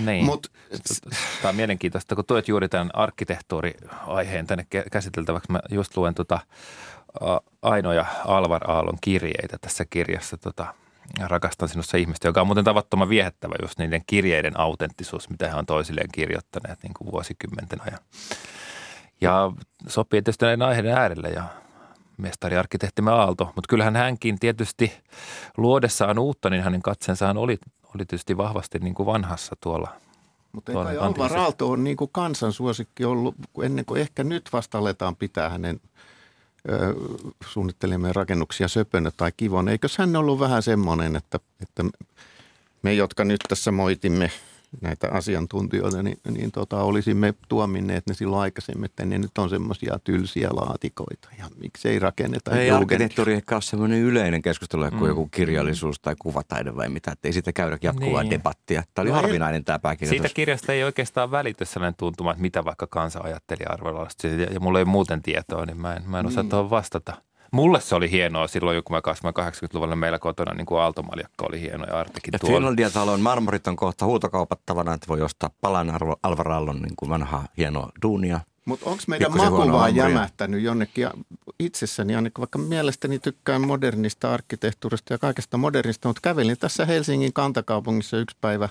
niin. 0.05 0.25
Mut- 0.25 0.51
Tämä 1.41 1.49
on 1.49 1.55
mielenkiintoista, 1.55 2.15
kun 2.15 2.25
tuot 2.25 2.47
juuri 2.47 2.69
tämän 2.69 2.89
arkkitehtuuri-aiheen 2.93 4.47
tänne 4.47 4.65
kä- 4.75 4.89
käsiteltäväksi. 4.91 5.51
Mä 5.51 5.59
just 5.71 5.97
luen 5.97 6.13
tota, 6.15 6.39
ä, 7.21 7.25
Aino 7.61 7.93
ja 7.93 8.05
Alvar 8.25 8.71
Aallon 8.71 8.97
kirjeitä 9.01 9.57
tässä 9.61 9.85
kirjassa. 9.89 10.37
Tota, 10.37 10.73
Rakastan 11.19 11.69
sinussa 11.69 11.97
ihmistä, 11.97 12.27
joka 12.27 12.41
on 12.41 12.47
muuten 12.47 12.63
tavattoman 12.63 13.09
viehättävä 13.09 13.55
just 13.61 13.79
niiden 13.79 14.01
kirjeiden 14.07 14.59
autenttisuus, 14.59 15.29
mitä 15.29 15.47
he 15.47 15.55
on 15.55 15.65
toisilleen 15.65 16.09
kirjoittaneet 16.13 16.83
niin 16.83 16.93
kuin 16.93 17.11
vuosikymmenten 17.11 17.81
ajan. 17.81 17.99
Ja 19.21 19.51
sopii 19.87 20.21
tietysti 20.21 20.45
näiden 20.45 20.61
aiheiden 20.67 20.93
äärelle 20.97 21.29
ja 21.29 21.43
mestariarkkitehtimme 22.17 23.11
Aalto, 23.11 23.45
mutta 23.45 23.69
kyllähän 23.69 23.95
hänkin 23.95 24.39
tietysti 24.39 24.93
luodessaan 25.57 26.19
uutta, 26.19 26.49
niin 26.49 26.63
hänen 26.63 26.81
katsensaan 26.81 27.37
oli, 27.37 27.57
oli 27.83 28.05
tietysti 28.05 28.37
vahvasti 28.37 28.79
niin 28.79 28.95
kuin 28.95 29.05
vanhassa 29.05 29.55
tuolla 29.59 29.89
Mutta 30.51 30.71
Tuolla 30.71 30.91
ei 30.91 30.97
kai 30.97 31.07
Alvar. 31.07 31.37
Aalto 31.37 31.69
on 31.71 31.83
niin 31.83 31.97
kuin 31.97 32.09
kansansuosikki 32.13 33.05
ollut, 33.05 33.35
ennen 33.63 33.85
kuin 33.85 34.01
ehkä 34.01 34.23
nyt 34.23 34.49
vasta 34.53 34.77
aletaan 34.77 35.15
pitää 35.15 35.49
hänen 35.49 35.79
ö, 36.69 36.93
suunnittelemien 37.47 38.15
rakennuksia 38.15 38.67
söpönä 38.67 39.11
tai 39.17 39.31
kivon. 39.37 39.69
Eikös 39.69 39.97
hän 39.97 40.15
ollut 40.15 40.39
vähän 40.39 40.63
semmoinen, 40.63 41.15
että, 41.15 41.39
että 41.61 41.83
me, 42.81 42.93
jotka 42.93 43.23
nyt 43.23 43.39
tässä 43.49 43.71
moitimme 43.71 44.31
näitä 44.81 45.07
asiantuntijoita, 45.11 46.03
niin, 46.03 46.17
niin 46.31 46.51
tota, 46.51 46.81
olisimme 46.83 47.33
tuominneet 47.47 48.07
ne 48.07 48.13
silloin 48.13 48.41
aikaisemmin, 48.41 48.85
että 48.85 49.05
ne 49.05 49.17
nyt 49.17 49.37
on 49.37 49.49
semmoisia 49.49 49.99
tylsiä 50.03 50.49
laatikoita 50.51 51.29
ja 51.39 51.45
miksei 51.61 51.99
rakenneta 51.99 52.51
Ei 52.51 52.71
arkkitehtuuri 52.71 53.33
ehkä 53.33 53.55
ole 53.55 53.61
semmoinen 53.61 53.99
yleinen 54.01 54.41
keskustelu 54.41 54.91
kuin 54.99 55.09
joku 55.09 55.27
kirjallisuus 55.27 55.99
tai 55.99 56.15
kuvataide 56.19 56.75
vai 56.75 56.89
mitä. 56.89 57.11
Että 57.11 57.27
ei 57.27 57.33
siitä 57.33 57.53
käydä 57.53 57.77
jatkuvaa 57.81 58.23
Niin. 58.23 58.31
debattia. 58.31 58.83
Tämä 58.93 59.03
oli 59.03 59.09
No 59.09 59.15
ei- 59.15 59.21
harvinainen 59.21 59.65
tämä 59.65 59.79
pääkirjoitus. 59.79 60.17
Siitä 60.23 60.35
kirjasta 60.35 60.73
ei 60.73 60.83
oikeastaan 60.83 61.31
välity 61.31 61.65
sellainen 61.65 61.95
tuntuma, 61.97 62.31
että 62.31 62.41
mitä 62.41 62.65
vaikka 62.65 62.87
kansa 62.87 63.19
ajatteli 63.23 63.63
arvolasta. 63.65 64.27
Ja, 64.27 64.43
ja 64.53 64.59
mulla 64.59 64.79
ei 64.79 64.85
muuten 64.85 65.21
tietoa, 65.21 65.65
niin 65.65 65.77
mä 65.81 65.93
en, 65.93 66.03
mä 66.09 66.19
en 66.19 66.25
osaa 66.25 66.43
Niin. 66.43 66.49
tuohon 66.49 66.69
vastata. 66.69 67.13
Mulle 67.51 67.81
se 67.81 67.95
oli 67.95 68.11
hienoa 68.11 68.47
silloin, 68.47 68.83
kun 68.83 68.95
mä 68.95 69.01
kasvoin 69.01 69.35
80-luvulla 69.39 69.95
meillä 69.95 70.19
kotona, 70.19 70.53
niin 70.53 70.65
kuin 70.65 70.81
Aaltomaljakka 70.81 71.45
oli 71.49 71.61
hieno 71.61 71.85
ja 71.85 71.99
Artekin 71.99 72.31
Ja 72.33 72.39
tuolla. 72.39 72.55
Finlandia 72.55 72.89
talon 72.89 73.21
marmorit 73.21 73.67
on 73.67 73.75
kohta 73.75 74.05
huutokaupattavana, 74.05 74.93
että 74.93 75.07
voi 75.07 75.21
ostaa 75.21 75.49
palan 75.61 75.89
Arvo- 75.89 76.19
Alvar 76.23 76.51
Aallon 76.51 76.81
niin 76.81 76.95
kuin 76.95 77.09
vanhaa 77.09 77.45
hienoa 77.57 77.89
duunia. 78.01 78.39
Mutta 78.65 78.89
onko 78.89 79.03
meidän 79.07 79.37
maku 79.37 79.71
vaan 79.71 79.95
jämähtänyt 79.95 80.61
jonnekin 80.61 81.01
ja 81.01 81.11
itsessäni, 81.59 82.15
ainakin 82.15 82.39
vaikka 82.41 82.59
mielestäni 82.59 83.19
tykkään 83.19 83.67
modernista 83.67 84.33
arkkitehtuurista 84.33 85.13
ja 85.13 85.17
kaikesta 85.17 85.57
modernista, 85.57 86.09
mutta 86.09 86.21
kävelin 86.23 86.57
tässä 86.59 86.85
Helsingin 86.85 87.33
kantakaupungissa 87.33 88.17
yksi 88.17 88.37
päivä 88.41 88.69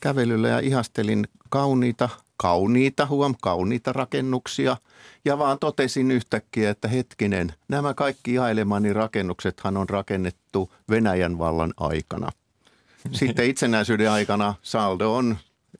kävelyllä 0.00 0.48
ja 0.48 0.58
ihastelin 0.58 1.28
kauniita, 1.50 2.08
kauniita, 2.36 3.06
huom, 3.06 3.34
kauniita 3.42 3.92
rakennuksia 3.92 4.76
ja 5.24 5.38
vaan 5.38 5.58
totesin 5.58 6.10
yhtäkkiä, 6.10 6.70
että 6.70 6.88
hetkinen, 6.88 7.52
nämä 7.68 7.94
kaikki 7.94 8.34
jailemani 8.34 8.92
rakennuksethan 8.92 9.76
on 9.76 9.88
rakennettu 9.88 10.72
Venäjän 10.90 11.38
vallan 11.38 11.74
aikana. 11.76 12.30
Sitten 13.12 13.50
itsenäisyyden 13.50 14.10
aikana 14.10 14.54
saldo 14.62 15.14
on 15.14 15.36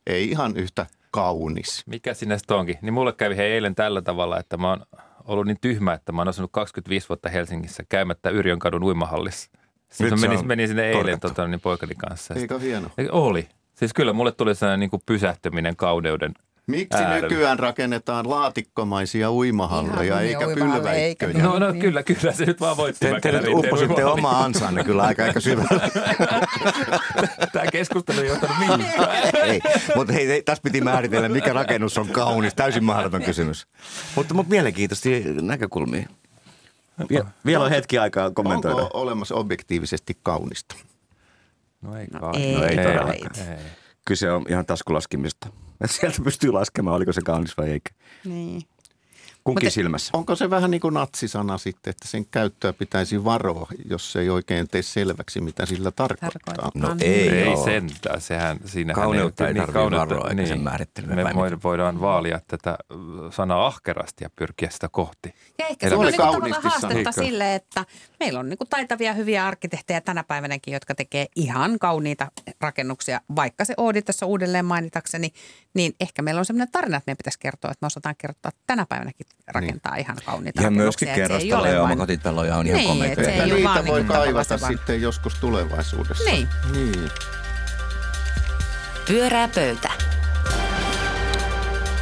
ei 0.06 0.30
ihan 0.30 0.56
yhtä 0.56 0.86
kaunis. 1.10 1.82
Mikä 1.86 2.14
sinne 2.14 2.38
sitten 2.38 2.56
onkin? 2.56 2.78
Niin 2.82 2.94
mulle 2.94 3.12
kävi 3.12 3.36
hei 3.36 3.52
eilen 3.52 3.74
tällä 3.74 4.02
tavalla, 4.02 4.38
että 4.38 4.56
mä 4.56 4.70
oon 4.70 4.86
ollut 5.24 5.46
niin 5.46 5.60
tyhmä, 5.60 5.92
että 5.92 6.12
mä 6.12 6.20
oon 6.20 6.28
asunut 6.28 6.52
25 6.52 7.08
vuotta 7.08 7.28
Helsingissä 7.28 7.84
käymättä 7.88 8.30
Yrjön 8.30 8.58
kadun 8.58 8.82
uimahallissa. 8.82 9.50
Siis 9.90 10.10
mä 10.10 10.16
se 10.16 10.28
menin, 10.28 10.46
menin 10.46 10.68
sinne 10.68 10.90
eilen 10.90 11.20
tota, 11.20 11.48
niin 11.48 11.60
poikani 11.60 11.94
kanssa. 11.94 12.34
Eikö 12.34 12.58
hieno? 12.58 12.88
Oli. 13.10 13.48
Siis 13.84 13.94
kyllä 13.94 14.12
mulle 14.12 14.32
tuli 14.32 14.54
sellainen 14.54 14.80
niin 14.80 14.90
kuin 14.90 15.02
pysähtyminen 15.06 15.76
kauneuden. 15.76 16.34
Miksi 16.66 16.98
äärellä. 16.98 17.28
nykyään 17.28 17.58
rakennetaan 17.58 18.30
laatikkomaisia 18.30 19.32
uimahalleja 19.32 20.20
Ihan 20.20 20.24
eikä 20.24 20.54
pylväikköjä? 20.54 21.32
mitään. 21.32 21.44
No, 21.44 21.58
no 21.58 21.70
niin. 21.70 21.80
kyllä, 21.80 22.02
kyllä 22.02 22.32
se 22.32 22.44
nyt 22.44 22.60
vaan 22.60 22.76
voitti. 22.76 23.06
Te, 23.06 23.20
te 23.20 23.32
nyt 23.32 23.48
uppositte 23.48 24.04
omaa 24.04 24.44
ansanne 24.44 24.84
kyllä 24.84 25.02
aika, 25.02 25.24
aika 25.24 25.40
syvällä. 25.40 25.88
Tämä 27.52 27.66
keskustelu 27.72 28.20
ei 28.20 28.26
johtanut 28.26 28.56
mihinkään. 28.58 29.08
ei, 29.50 29.60
mutta 29.96 30.12
hei, 30.12 30.28
hei, 30.28 30.42
tässä 30.42 30.62
piti 30.62 30.80
määritellä, 30.80 31.28
mikä 31.28 31.52
rakennus 31.52 31.98
on 31.98 32.08
kaunis. 32.08 32.54
Täysin 32.54 32.84
mahdoton 32.84 33.22
kysymys. 33.22 33.66
Mutta, 34.16 34.34
mutta 34.34 34.50
mielenkiintoisia 34.50 35.20
näkökulmia. 35.40 36.08
Vie, 37.10 37.24
vielä 37.46 37.64
on 37.64 37.70
hetki 37.70 37.98
aikaa 37.98 38.30
kommentoida. 38.30 38.76
Onko 38.76 39.00
olemassa 39.00 39.34
objektiivisesti 39.34 40.18
kaunista? 40.22 40.74
No 41.84 41.96
ei 41.96 42.06
No 42.06 42.20
kai. 42.20 42.42
ei, 42.42 42.54
No 42.54 42.64
ei 42.64 42.78
ei, 42.78 42.84
todellakaan. 42.86 43.48
Ei. 43.50 43.58
Kyse 44.06 44.30
on 44.32 44.44
ihan 44.48 44.66
taskulaskimista. 44.66 45.48
Sieltä 45.86 46.18
pystyy 46.24 46.52
laskemaan, 46.52 46.96
oliko 46.96 47.12
se 47.12 47.20
kaunis 47.24 47.56
vai 47.56 47.70
eikä. 47.70 47.90
Niin. 48.24 48.62
Kunkin 49.44 49.66
Mutta- 49.66 49.74
silmässä. 49.74 50.10
Onko 50.12 50.34
se 50.36 50.50
vähän 50.50 50.70
niin 50.70 50.80
kuin 50.80 50.94
natsisana 50.94 51.58
sitten, 51.58 51.90
että 51.90 52.08
sen 52.08 52.26
käyttöä 52.26 52.72
pitäisi 52.72 53.24
varoa, 53.24 53.66
jos 53.90 54.12
se 54.12 54.20
ei 54.20 54.30
oikein 54.30 54.68
tee 54.68 54.82
selväksi, 54.82 55.40
mitä 55.40 55.66
sillä 55.66 55.90
tarkoittaa? 55.90 56.30
Tarkoittaa. 56.46 56.70
No 56.82 56.90
Anna. 56.90 57.04
ei, 57.04 57.28
Ei 57.28 57.48
oo. 57.48 57.64
sentään, 57.64 58.20
sehän 58.20 58.58
siinä 58.64 58.94
Kauneutta 58.94 59.48
ei 59.48 59.54
tarvitse 59.54 59.90
varoa, 59.96 60.30
eikä 60.30 60.46
sen 60.46 60.60
määrittelyä 60.60 61.14
Me 61.14 61.24
mitä? 61.24 61.58
voidaan 61.64 62.00
vaalia 62.00 62.40
tätä 62.48 62.70
äh, 62.70 62.96
sanaa 63.30 63.66
ahkerasti 63.66 64.24
ja 64.24 64.30
pyrkiä 64.36 64.70
sitä 64.70 64.88
kohti. 64.88 65.34
Ja 65.58 65.66
ehkä 65.66 65.88
Se 65.88 65.94
on 65.94 66.06
niinku 66.06 66.22
tavallaan 66.22 66.62
haastetta 66.62 67.12
sille, 67.12 67.54
että 67.54 67.84
meillä 68.20 68.40
on 68.40 68.48
niinku 68.48 68.64
taitavia 68.64 69.12
hyviä 69.12 69.46
arkkitehtejä 69.46 70.00
tänä 70.00 70.24
päivänäkin, 70.24 70.74
jotka 70.74 70.94
tekee 70.94 71.26
ihan 71.36 71.78
kauniita 71.78 72.30
rakennuksia, 72.60 73.20
vaikka 73.36 73.64
se 73.64 73.74
Oodi 73.76 74.02
tässä 74.02 74.26
uudelleen 74.26 74.64
mainitakseni, 74.64 75.32
niin 75.74 75.94
ehkä 76.00 76.22
meillä 76.22 76.38
on 76.38 76.44
sellainen 76.44 76.72
tarina, 76.72 76.96
että 76.96 77.08
meidän 77.10 77.16
pitäisi 77.16 77.38
kertoa, 77.38 77.70
että 77.70 77.84
me 77.84 77.86
osataan 77.86 78.14
kertoa 78.18 78.52
tänä 78.66 78.86
päivänäkin 78.88 79.26
rakentaa 79.46 79.96
ihan 79.96 80.16
kauniita 80.24 80.62
Ja 80.62 80.70
myöskin 80.70 81.08
kerrostaloja 81.08 81.58
ole 81.58 81.68
ja 81.68 81.80
vain- 81.82 81.92
omakotitaloja 81.92 82.56
on 82.56 82.66
ihan 82.66 82.78
Niin, 82.78 82.88
komeita. 82.88 83.20
et 83.20 83.26
se 83.26 83.32
ei 83.34 83.50
niitä 83.50 83.64
vaan 83.68 83.86
voi 83.86 84.00
niin 84.00 84.08
kaivata 84.08 84.60
vaan- 84.60 84.72
sitten 84.72 85.02
joskus 85.02 85.34
tulevaisuudessa. 85.34 86.24
Niin. 86.30 86.48
niin. 86.72 87.10
Pyöreä 89.08 89.48
pöytä. 89.54 89.90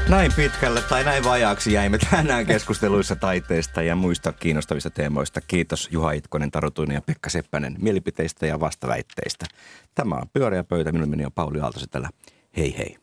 Näin 0.08 0.32
pitkälle 0.36 0.80
tai 0.82 1.04
näin 1.04 1.24
vajaaksi 1.24 1.72
jäimme 1.72 1.98
tänään 2.10 2.46
keskusteluissa 2.46 3.16
taiteesta 3.16 3.82
ja 3.82 3.96
muista 3.96 4.32
kiinnostavista 4.32 4.90
teemoista. 4.90 5.40
Kiitos 5.40 5.88
Juha 5.90 6.12
Itkonen, 6.12 6.50
Taru 6.50 6.70
Tuinen 6.70 6.94
ja 6.94 7.00
Pekka 7.02 7.30
Seppänen 7.30 7.76
mielipiteistä 7.78 8.46
ja 8.46 8.60
vastaväitteistä. 8.60 9.46
Tämä 9.94 10.14
on 10.14 10.28
Pyöreä 10.32 10.64
pöytä. 10.64 10.92
Minun 10.92 11.10
nimeni 11.10 11.26
on 11.26 11.32
Pauli 11.32 11.60
Aaltosetälä. 11.60 12.10
Hei 12.56 12.78
hei. 12.78 12.96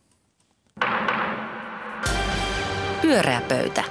Pyöreä 3.01 3.41
pöytä. 3.41 3.83